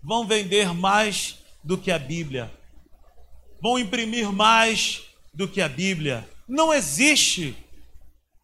[0.00, 2.48] vão vender mais do que a Bíblia,
[3.60, 5.02] vão imprimir mais
[5.34, 6.28] do que a Bíblia.
[6.48, 7.56] Não existe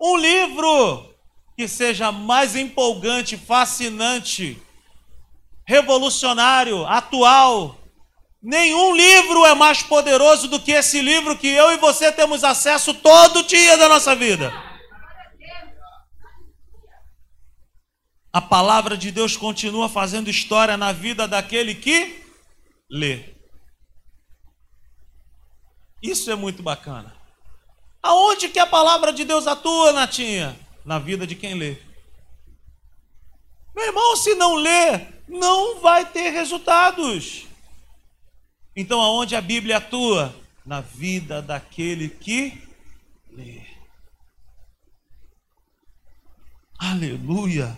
[0.01, 1.16] um livro
[1.57, 4.63] que seja mais empolgante, fascinante,
[5.67, 7.81] revolucionário, atual.
[8.43, 12.93] Nenhum livro é mais poderoso do que esse livro que eu e você temos acesso
[12.93, 14.53] todo dia da nossa vida.
[18.31, 22.23] A palavra de Deus continua fazendo história na vida daquele que
[22.91, 23.35] lê.
[26.03, 27.17] Isso é muito bacana.
[28.03, 30.66] Aonde que a palavra de Deus atua, Natinha?
[30.87, 31.77] Na vida de quem lê.
[33.75, 37.47] Meu irmão, se não lê, não vai ter resultados.
[38.75, 40.35] Então, aonde a Bíblia atua?
[40.65, 42.63] Na vida daquele que
[43.31, 43.63] lê.
[46.79, 47.77] Aleluia.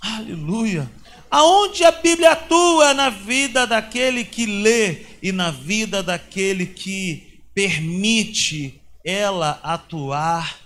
[0.00, 0.90] Aleluia.
[1.30, 8.80] Aonde a Bíblia atua na vida daquele que lê e na vida daquele que permite
[9.04, 10.65] ela atuar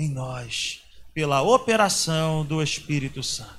[0.00, 0.80] em nós
[1.12, 3.50] pela operação do Espírito Santo.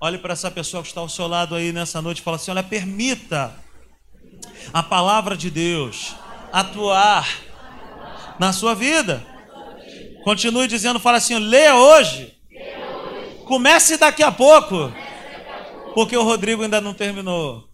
[0.00, 2.50] Olhe para essa pessoa que está ao seu lado aí nessa noite e fala assim:
[2.50, 3.54] olha, permita
[4.72, 6.14] a palavra de Deus
[6.52, 7.28] atuar
[8.38, 9.24] na sua vida.
[10.24, 12.40] Continue dizendo, fala assim: leia hoje
[13.50, 14.92] Comece daqui a pouco.
[15.92, 17.68] Porque o Rodrigo ainda não terminou.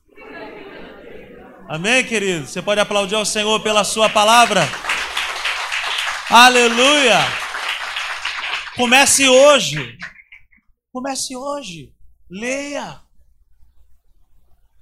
[1.69, 2.47] Amém, querido?
[2.47, 4.67] Você pode aplaudir ao Senhor pela sua palavra.
[6.31, 7.19] Aleluia.
[8.77, 9.97] Comece hoje.
[10.93, 11.95] Comece hoje.
[12.31, 13.01] Leia.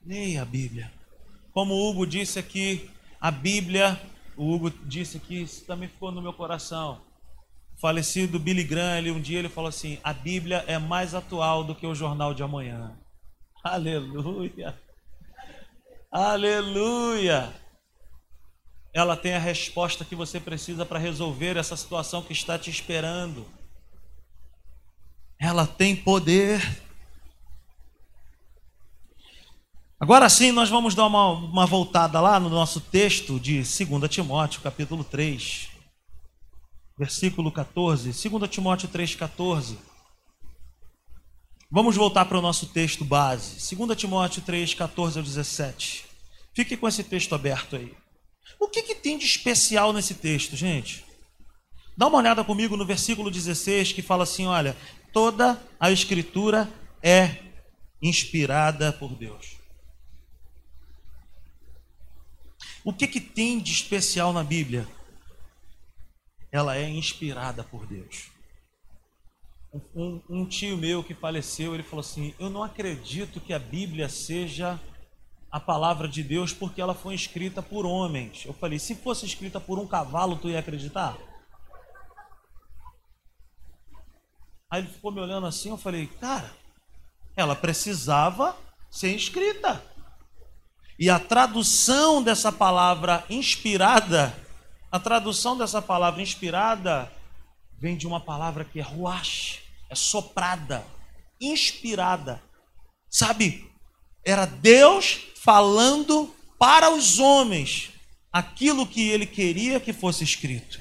[0.04, 0.90] Leia a Bíblia.
[1.52, 2.90] Como o Hugo disse aqui,
[3.20, 4.00] a Bíblia,
[4.36, 7.00] o Hugo disse aqui, isso também ficou no meu coração
[7.80, 11.74] falecido Billy Graham, ele, um dia ele falou assim: a Bíblia é mais atual do
[11.74, 12.96] que o jornal de amanhã.
[13.62, 14.78] Aleluia!
[16.10, 17.52] Aleluia!
[18.94, 23.44] Ela tem a resposta que você precisa para resolver essa situação que está te esperando.
[25.38, 26.82] Ela tem poder.
[30.00, 34.62] Agora sim, nós vamos dar uma, uma voltada lá no nosso texto de 2 Timóteo,
[34.62, 35.74] capítulo 3
[36.96, 39.76] versículo 14, 2 Timóteo 3,14.
[41.70, 46.04] Vamos voltar para o nosso texto base, 2 Timóteo 3, 14 ao 17.
[46.54, 47.92] Fique com esse texto aberto aí.
[48.58, 51.04] O que, que tem de especial nesse texto, gente?
[51.96, 54.76] Dá uma olhada comigo no versículo 16 que fala assim: olha,
[55.12, 56.70] toda a escritura
[57.02, 57.38] é
[58.02, 59.56] inspirada por Deus.
[62.84, 64.86] O que, que tem de especial na Bíblia?
[66.54, 68.30] ela é inspirada por Deus.
[69.92, 74.08] Um, um, tio meu que faleceu, ele falou assim: Eu não acredito que a Bíblia
[74.08, 74.80] seja
[75.54, 78.44] a palavra de Deus porque ela foi escrita por homens.
[78.44, 81.16] Eu falei: Se fosse escrita por um cavalo, tu ia acreditar?
[84.68, 85.70] Aí ele ficou me olhando assim.
[85.70, 86.50] Eu falei: Cara,
[87.36, 88.56] ela precisava
[88.90, 89.80] ser escrita.
[90.98, 94.34] E a tradução dessa palavra inspirada
[94.94, 97.12] a tradução dessa palavra inspirada
[97.80, 100.86] vem de uma palavra que é ruach, é soprada,
[101.40, 102.40] inspirada.
[103.10, 103.68] Sabe?
[104.24, 107.90] Era Deus falando para os homens
[108.32, 110.80] aquilo que ele queria que fosse escrito.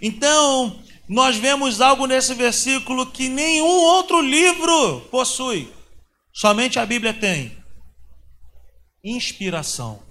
[0.00, 5.70] Então, nós vemos algo nesse versículo que nenhum outro livro possui.
[6.32, 7.56] Somente a Bíblia tem.
[9.04, 10.02] Inspiração.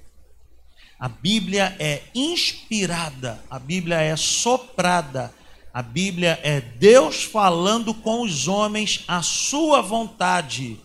[0.99, 5.33] A Bíblia é inspirada, a Bíblia é soprada,
[5.73, 10.79] a Bíblia é Deus falando com os homens a sua vontade.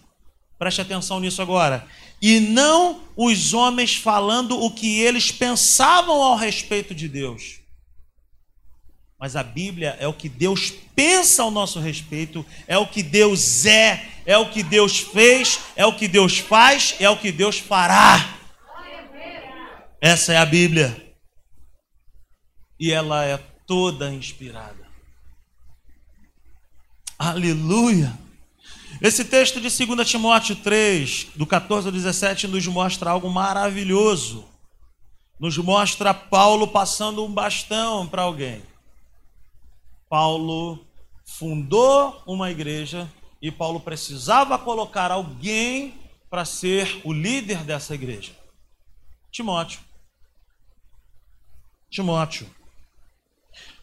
[0.59, 1.87] Preste atenção nisso agora.
[2.21, 7.61] E não os homens falando o que eles pensavam ao respeito de Deus.
[9.19, 13.65] Mas a Bíblia é o que Deus pensa ao nosso respeito, é o que Deus
[13.65, 17.59] é, é o que Deus fez, é o que Deus faz, é o que Deus
[17.59, 18.39] fará.
[20.01, 21.15] Essa é a Bíblia.
[22.79, 24.87] E ela é toda inspirada.
[27.19, 28.26] Aleluia.
[29.01, 34.49] Esse texto de 2 Timóteo 3, do 14 ao 17, nos mostra algo maravilhoso.
[35.39, 38.63] Nos mostra Paulo passando um bastão para alguém.
[40.09, 40.87] Paulo
[41.27, 43.11] fundou uma igreja
[43.43, 45.95] e Paulo precisava colocar alguém
[46.31, 48.33] para ser o líder dessa igreja.
[49.31, 49.81] Timóteo.
[51.91, 52.49] Timóteo.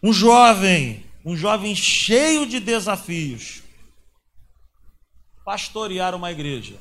[0.02, 3.63] Um jovem, um jovem cheio de desafios.
[5.44, 6.78] Pastorear uma igreja.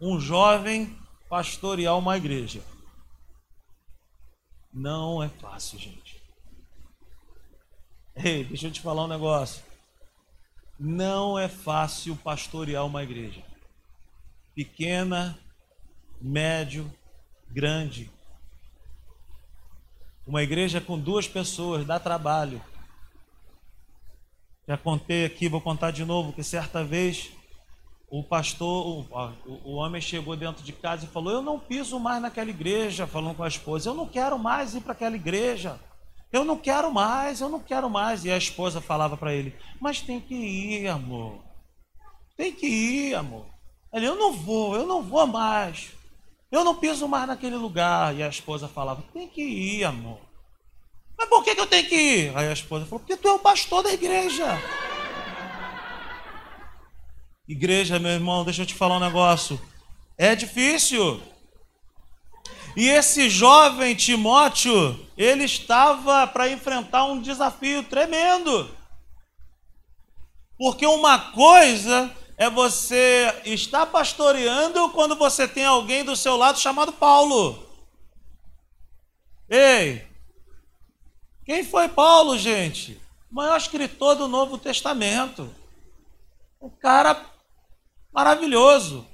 [0.00, 2.62] Um jovem pastorear uma igreja.
[4.72, 6.22] Não é fácil, gente.
[8.16, 9.62] Ei, deixa eu te falar um negócio.
[10.78, 13.42] Não é fácil pastorear uma igreja.
[14.54, 15.38] Pequena,
[16.20, 16.92] médio,
[17.48, 18.10] grande.
[20.26, 22.62] Uma igreja com duas pessoas dá trabalho.
[24.66, 27.30] Já contei aqui, vou contar de novo, que certa vez
[28.16, 32.22] o pastor, o, o, homem chegou dentro de casa e falou: Eu não piso mais
[32.22, 35.80] naquela igreja, falando com a esposa, eu não quero mais ir para aquela igreja.
[36.32, 38.24] Eu não quero mais, eu não quero mais.
[38.24, 41.40] E a esposa falava para ele: Mas tem que ir, amor.
[42.36, 43.46] Tem que ir, amor.
[43.92, 45.90] Ele: Eu não vou, eu não vou mais.
[46.52, 48.14] Eu não piso mais naquele lugar.
[48.14, 50.20] E a esposa falava: Tem que ir, amor.
[51.18, 52.36] Mas por que, que eu tenho que ir?
[52.36, 54.46] Aí a esposa falou: Porque tu é o pastor da igreja.
[57.46, 59.60] Igreja, meu irmão, deixa eu te falar um negócio.
[60.16, 61.20] É difícil.
[62.74, 68.74] E esse jovem Timóteo, ele estava para enfrentar um desafio tremendo.
[70.56, 76.94] Porque uma coisa é você estar pastoreando quando você tem alguém do seu lado chamado
[76.94, 77.62] Paulo.
[79.50, 80.06] Ei,
[81.44, 82.98] quem foi Paulo, gente?
[83.30, 85.54] O maior escritor do Novo Testamento.
[86.60, 87.33] Um cara
[88.14, 89.06] maravilhoso,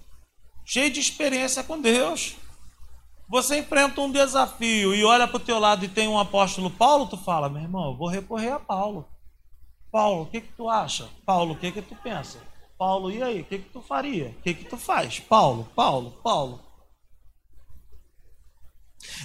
[0.65, 2.37] cheio de experiência com Deus.
[3.29, 7.07] Você enfrenta um desafio e olha para o teu lado e tem um apóstolo Paulo,
[7.07, 9.09] tu fala, meu irmão, eu vou recorrer a Paulo.
[9.91, 11.09] Paulo, o que que tu acha?
[11.25, 12.41] Paulo, o que que tu pensa?
[12.79, 13.43] Paulo, e aí?
[13.43, 14.29] O que, que tu faria?
[14.29, 15.21] O que, que tu faz?
[15.21, 16.61] Paulo, Paulo, Paulo.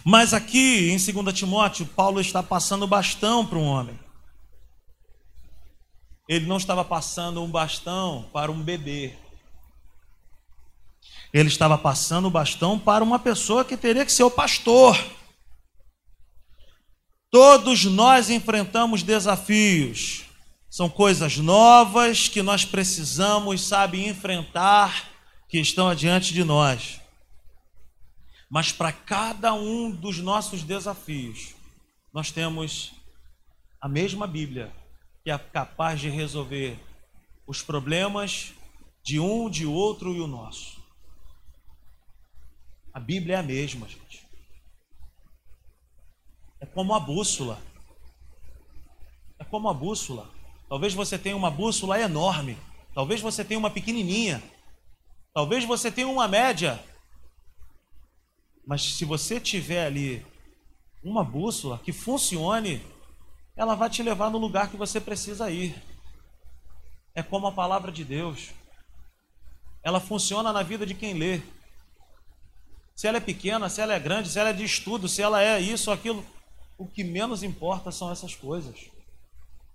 [0.04, 3.98] Mas aqui em 2 Timóteo, Paulo está passando bastão para um homem.
[6.28, 9.16] Ele não estava passando um bastão para um bebê.
[11.36, 14.98] Ele estava passando o bastão para uma pessoa que teria que ser o pastor.
[17.30, 20.24] Todos nós enfrentamos desafios.
[20.70, 25.10] São coisas novas que nós precisamos, sabe, enfrentar,
[25.50, 27.02] que estão adiante de nós.
[28.50, 31.54] Mas para cada um dos nossos desafios,
[32.14, 32.94] nós temos
[33.82, 34.72] a mesma Bíblia,
[35.22, 36.80] que é capaz de resolver
[37.46, 38.54] os problemas
[39.04, 40.75] de um, de outro e o nosso.
[42.96, 44.26] A Bíblia é a mesma, gente.
[46.62, 47.62] É como a bússola.
[49.38, 50.32] É como a bússola.
[50.70, 52.58] Talvez você tenha uma bússola enorme.
[52.94, 54.42] Talvez você tenha uma pequenininha.
[55.34, 56.82] Talvez você tenha uma média.
[58.66, 60.26] Mas se você tiver ali
[61.04, 62.82] uma bússola que funcione,
[63.58, 65.76] ela vai te levar no lugar que você precisa ir.
[67.14, 68.52] É como a palavra de Deus.
[69.84, 71.42] Ela funciona na vida de quem lê.
[72.96, 75.44] Se ela é pequena, se ela é grande, se ela é de estudo, se ela
[75.44, 76.26] é isso, aquilo,
[76.78, 78.90] o que menos importa são essas coisas.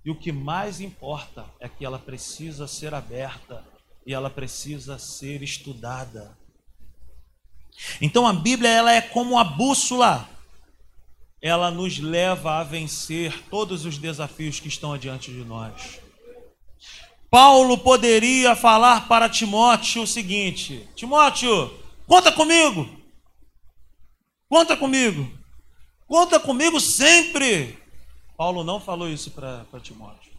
[0.02, 3.62] E o que mais importa é que ela precisa ser aberta
[4.06, 6.34] e ela precisa ser estudada.
[8.00, 10.26] Então a Bíblia ela é como a bússola.
[11.42, 16.00] Ela nos leva a vencer todos os desafios que estão adiante de nós.
[17.30, 21.70] Paulo poderia falar para Timóteo o seguinte: Timóteo,
[22.06, 22.99] conta comigo.
[24.50, 25.30] Conta comigo.
[26.08, 27.78] Conta comigo sempre.
[28.36, 30.32] Paulo não falou isso para Timóteo.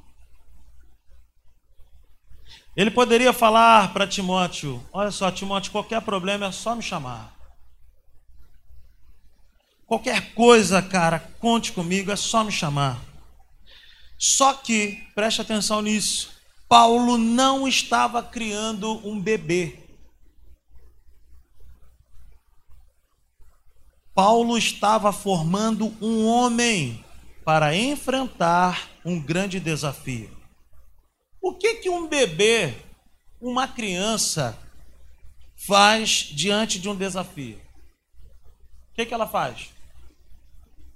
[2.75, 7.33] Ele poderia falar para Timóteo: Olha só, Timóteo, qualquer problema é só me chamar.
[9.87, 13.01] Qualquer coisa, cara, conte comigo, é só me chamar.
[14.17, 16.31] Só que, preste atenção nisso,
[16.67, 19.80] Paulo não estava criando um bebê.
[24.23, 27.03] Paulo estava formando um homem
[27.43, 30.29] para enfrentar um grande desafio.
[31.41, 32.75] O que que um bebê,
[33.41, 34.55] uma criança
[35.55, 37.59] faz diante de um desafio?
[38.91, 39.73] O que que ela faz?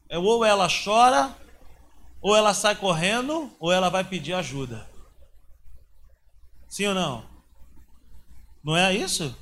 [0.07, 1.35] É ou ela chora,
[2.21, 4.87] ou ela sai correndo, ou ela vai pedir ajuda.
[6.69, 7.25] Sim ou não?
[8.63, 9.35] Não é isso?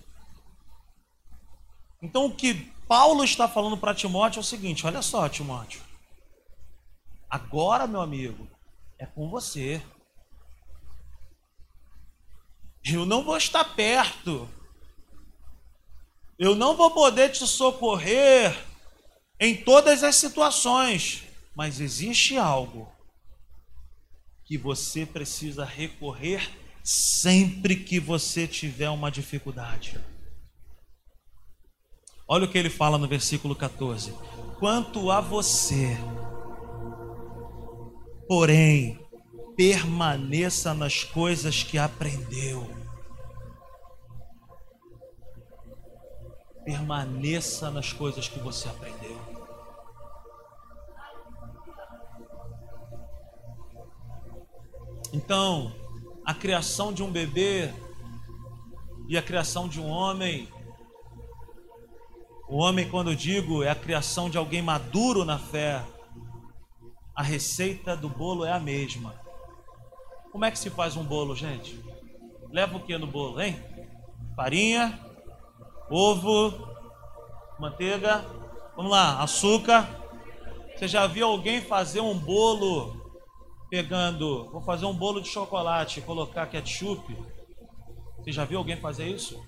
[2.01, 5.81] Então o que Paulo está falando para Timóteo o seguinte: olha só, Timóteo.
[7.29, 8.47] Agora, meu amigo,
[8.99, 9.81] é com você.
[12.85, 14.47] Eu não vou estar perto.
[16.37, 18.55] Eu não vou poder te socorrer
[19.39, 21.23] em todas as situações.
[21.55, 22.91] Mas existe algo
[24.45, 26.49] que você precisa recorrer
[26.83, 29.99] sempre que você tiver uma dificuldade.
[32.27, 34.13] Olha o que ele fala no versículo 14:
[34.59, 35.97] Quanto a você,
[38.27, 38.99] porém,
[39.55, 42.69] permaneça nas coisas que aprendeu.
[46.63, 49.19] Permaneça nas coisas que você aprendeu.
[55.11, 55.71] Então,
[56.25, 57.71] a criação de um bebê
[59.07, 60.51] e a criação de um homem.
[62.53, 65.83] O homem, quando eu digo, é a criação de alguém maduro na fé.
[67.15, 69.15] A receita do bolo é a mesma.
[70.31, 71.83] Como é que se faz um bolo, gente?
[72.51, 73.59] Leva o que no bolo, hein?
[74.35, 74.99] Farinha,
[75.89, 76.53] ovo,
[77.59, 78.23] manteiga,
[78.75, 79.89] vamos lá, açúcar.
[80.75, 83.17] Você já viu alguém fazer um bolo
[83.67, 87.17] pegando, vou fazer um bolo de chocolate e colocar ketchup.
[88.19, 89.43] Você já viu alguém fazer isso?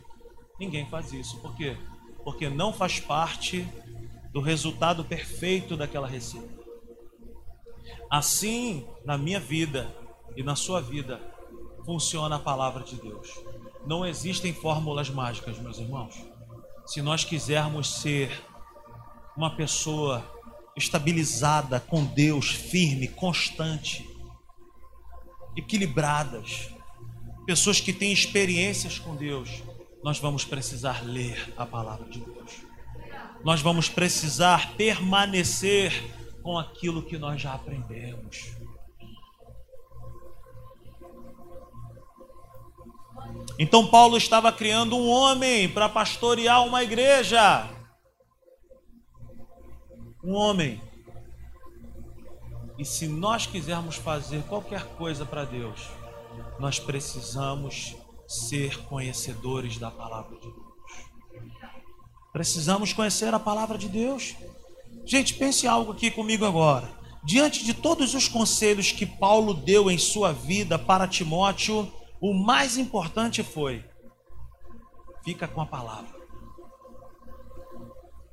[0.59, 1.39] Ninguém faz isso.
[1.39, 1.77] Por quê?
[2.25, 3.65] Porque não faz parte
[4.33, 6.49] do resultado perfeito daquela receita.
[8.09, 9.89] Assim, na minha vida
[10.35, 11.21] e na sua vida,
[11.85, 13.29] funciona a palavra de Deus.
[13.87, 16.15] Não existem fórmulas mágicas, meus irmãos.
[16.85, 18.43] Se nós quisermos ser
[19.37, 20.23] uma pessoa
[20.75, 24.05] estabilizada com Deus, firme, constante,
[25.55, 26.69] equilibradas,
[27.45, 29.63] pessoas que têm experiências com Deus,
[30.05, 32.61] nós vamos precisar ler a palavra de Deus.
[33.43, 35.91] Nós vamos precisar permanecer
[36.43, 38.55] com aquilo que nós já aprendemos.
[43.57, 47.67] Então Paulo estava criando um homem para pastorear uma igreja.
[50.23, 50.79] Um homem
[52.77, 55.89] e se nós quisermos fazer qualquer coisa para Deus,
[56.59, 57.95] nós precisamos
[58.27, 60.65] ser conhecedores da palavra de Deus.
[62.33, 64.35] Precisamos conhecer a palavra de Deus.
[65.05, 66.89] Gente, pense algo aqui comigo agora.
[67.23, 72.77] Diante de todos os conselhos que Paulo deu em sua vida para Timóteo, o mais
[72.77, 73.83] importante foi:
[75.23, 76.13] fica com a palavra.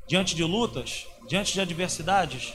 [0.07, 2.55] Diante de lutas, diante de adversidades,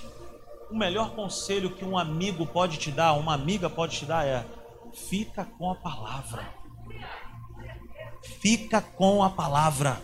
[0.69, 4.45] o melhor conselho que um amigo pode te dar, uma amiga pode te dar é:
[4.93, 6.56] fica com a palavra.
[8.39, 10.01] Fica com a palavra.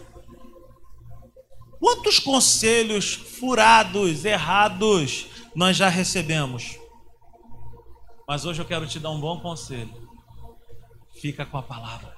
[1.80, 6.80] Quantos conselhos furados, errados nós já recebemos?
[8.28, 9.94] Mas hoje eu quero te dar um bom conselho.
[11.22, 12.16] Fica com a palavra.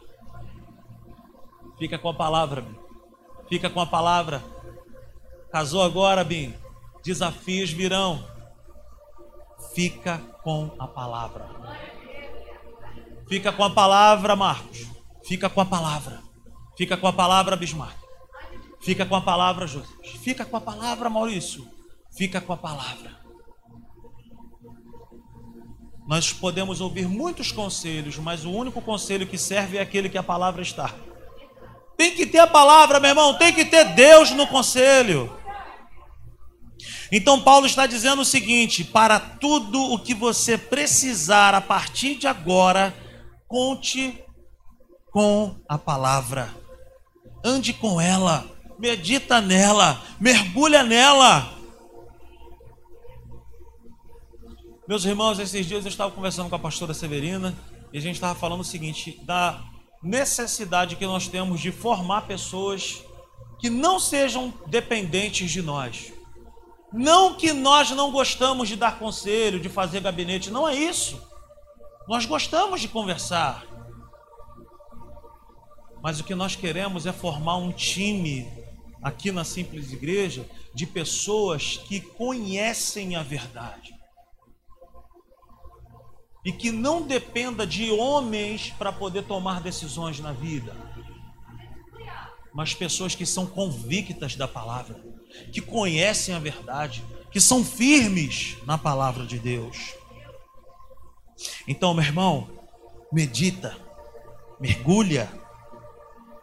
[1.78, 2.76] Fica com a palavra, Bim.
[3.50, 4.44] Fica com a palavra.
[5.52, 6.54] Casou agora, Bim?
[7.04, 8.36] Desafios virão
[9.76, 11.50] Fica com a palavra.
[13.28, 14.95] Fica com a palavra, Marcos.
[15.26, 16.22] Fica com a palavra.
[16.78, 17.98] Fica com a palavra, Bismarck.
[18.82, 19.88] Fica com a palavra, José.
[20.22, 21.68] Fica com a palavra, Maurício.
[22.16, 23.18] Fica com a palavra.
[26.08, 30.24] Nós podemos ouvir muitos conselhos, mas o único conselho que serve é aquele que a
[30.24, 30.94] palavra está.
[31.98, 35.36] Tem que ter a palavra, meu irmão, tem que ter Deus no conselho.
[37.12, 42.28] Então, Paulo está dizendo o seguinte: para tudo o que você precisar a partir de
[42.28, 42.94] agora,
[43.48, 44.25] conte
[45.16, 46.54] com a palavra,
[47.42, 48.46] ande com ela,
[48.78, 51.54] medita nela, mergulha nela.
[54.86, 57.58] Meus irmãos, esses dias eu estava conversando com a pastora Severina
[57.94, 59.64] e a gente estava falando o seguinte: da
[60.04, 63.02] necessidade que nós temos de formar pessoas
[63.58, 66.12] que não sejam dependentes de nós.
[66.92, 71.26] Não que nós não gostamos de dar conselho, de fazer gabinete, não é isso.
[72.06, 73.75] Nós gostamos de conversar.
[76.06, 78.48] Mas o que nós queremos é formar um time
[79.02, 83.92] aqui na Simples Igreja de pessoas que conhecem a verdade.
[86.46, 90.78] E que não dependa de homens para poder tomar decisões na vida.
[92.54, 95.04] Mas pessoas que são convictas da palavra
[95.52, 99.96] que conhecem a verdade, que são firmes na palavra de Deus.
[101.68, 102.48] Então, meu irmão,
[103.12, 103.76] medita,
[104.60, 105.44] mergulha,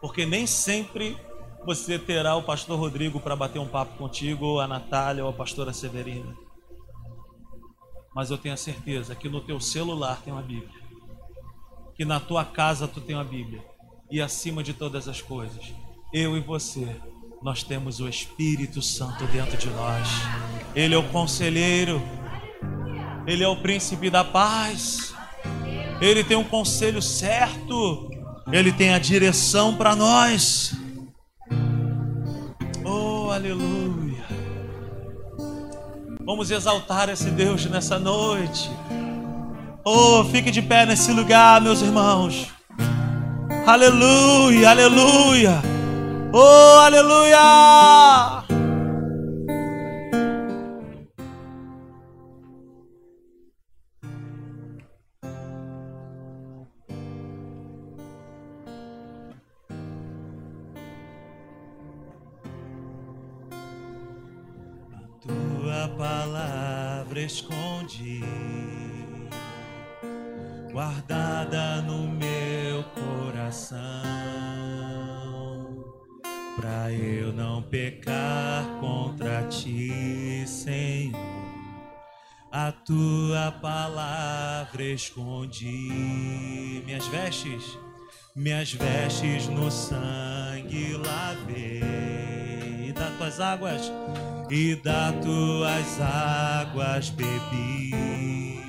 [0.03, 1.17] porque nem sempre
[1.65, 5.33] você terá o pastor Rodrigo para bater um papo contigo, ou a Natália, ou a
[5.33, 6.35] pastora Severina.
[8.13, 10.77] Mas eu tenho a certeza que no teu celular tem uma Bíblia,
[11.95, 13.63] que na tua casa tu tem uma Bíblia,
[14.11, 15.73] e acima de todas as coisas,
[16.13, 16.99] eu e você
[17.41, 20.05] nós temos o Espírito Santo dentro de nós.
[20.75, 22.01] Ele é o conselheiro,
[23.25, 25.15] Ele é o príncipe da paz.
[26.01, 28.12] Ele tem um conselho certo.
[28.51, 30.75] Ele tem a direção para nós.
[32.83, 34.23] Oh, aleluia.
[36.25, 38.69] Vamos exaltar esse Deus nessa noite.
[39.83, 42.47] Oh, fique de pé nesse lugar, meus irmãos.
[43.65, 45.61] Aleluia, aleluia.
[46.31, 48.43] Oh, aleluia.
[67.83, 68.21] Escondi,
[70.71, 73.79] guardada no meu coração,
[76.55, 81.21] para eu não pecar contra ti, Senhor.
[82.51, 87.77] A tua palavra escondi, minhas vestes,
[88.35, 93.91] minhas vestes no sangue lavei, das tuas águas
[94.49, 98.61] e das tuas águas bebi,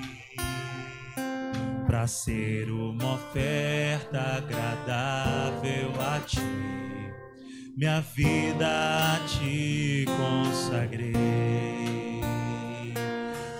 [1.86, 6.40] para ser uma oferta agradável a ti,
[7.76, 11.14] minha vida a ti consagrei.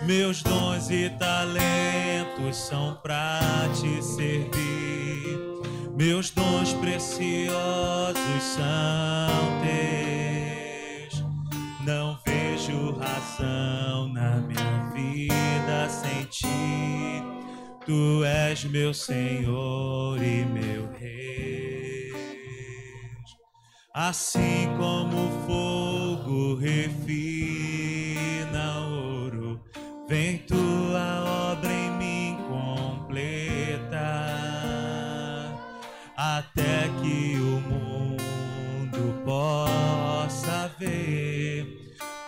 [0.07, 3.41] Meus dons e talentos são para
[3.75, 5.39] te servir,
[5.97, 7.55] meus dons preciosos
[8.43, 10.14] são teus.
[11.85, 17.23] Não vejo razão na minha vida sem ti.
[17.85, 22.11] Tu és meu Senhor e meu Rei.
[23.93, 27.19] Assim como o fogo refina
[28.89, 29.63] ouro,
[30.09, 33.99] vem tua obra em mim completa,
[36.17, 39.84] até que o mundo possa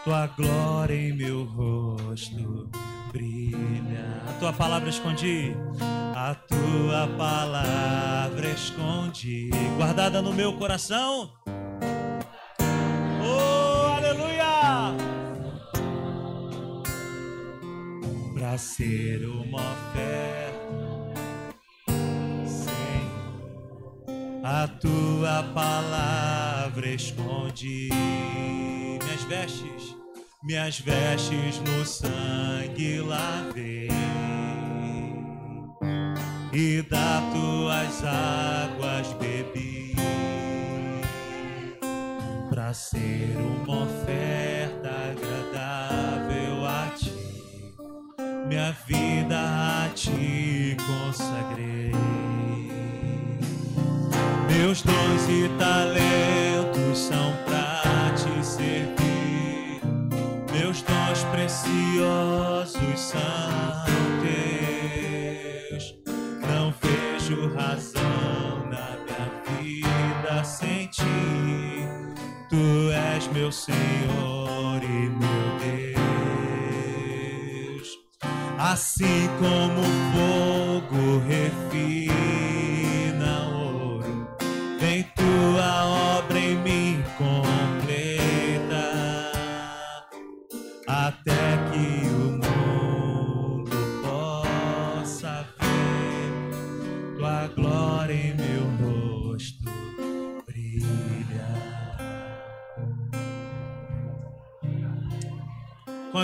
[0.07, 2.71] tua glória em meu rosto
[3.11, 4.23] brilha.
[4.29, 5.53] A tua palavra escondi,
[6.15, 11.33] a tua palavra escondi, guardada no meu coração.
[13.21, 14.95] Oh, aleluia!
[18.33, 21.17] Pra ser uma oferta,
[22.47, 24.07] Senhor,
[24.45, 27.89] a tua palavra escondi,
[29.03, 29.96] minhas vestes
[30.47, 33.89] minhas vestes no sangue lavei.
[36.53, 39.95] E das tuas águas bebi
[42.49, 47.75] para ser uma oferta agradável a ti.
[48.47, 49.06] Minha vida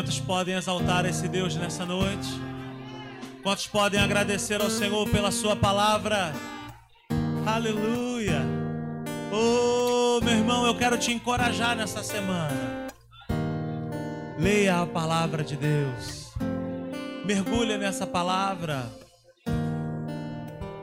[0.02, 2.28] Quantos podem exaltar esse Deus nessa noite?
[3.40, 6.32] Quantos podem agradecer ao Senhor pela Sua palavra?
[7.46, 8.42] Aleluia!
[9.30, 12.88] Oh, meu irmão, eu quero te encorajar nessa semana.
[14.36, 16.32] Leia a palavra de Deus.
[17.24, 18.90] Mergulhe nessa palavra.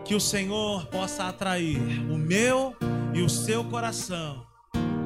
[0.06, 1.78] Que o Senhor possa atrair
[2.10, 2.74] o meu
[3.14, 4.46] e o seu coração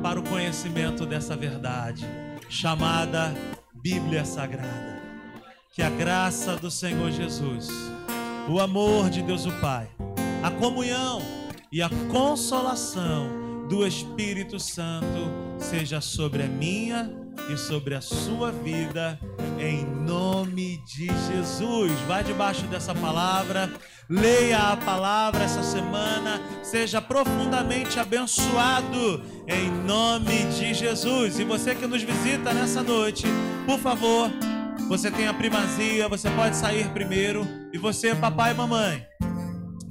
[0.04, 2.06] para o conhecimento dessa verdade,
[2.48, 3.34] chamada
[3.84, 5.02] Bíblia Sagrada.
[5.74, 7.68] Que a graça do Senhor Jesus,
[8.48, 9.90] o amor de Deus o Pai,
[10.42, 11.22] a comunhão
[11.70, 15.30] e a consolação do Espírito Santo
[15.60, 17.12] seja sobre a minha
[17.50, 19.20] e sobre a sua vida,
[19.60, 21.92] em nome de Jesus.
[22.08, 23.70] Vai debaixo dessa palavra,
[24.10, 31.38] leia a palavra essa semana, seja profundamente abençoado, em nome de Jesus.
[31.38, 33.26] E você que nos visita nessa noite,
[33.66, 34.30] por favor,
[34.88, 37.48] você tem a primazia, você pode sair primeiro.
[37.72, 39.06] E você, papai e mamãe,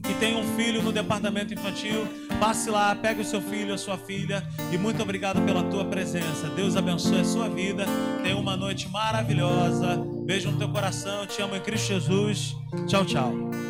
[0.02, 2.06] que tem um filho no departamento infantil,
[2.38, 4.46] passe lá, pegue o seu filho, a sua filha.
[4.72, 6.48] E muito obrigado pela tua presença.
[6.48, 7.84] Deus abençoe a sua vida.
[8.22, 9.96] Tenha uma noite maravilhosa.
[10.24, 11.26] Beijo no teu coração.
[11.26, 12.54] Te amo em Cristo Jesus.
[12.86, 13.61] Tchau, tchau.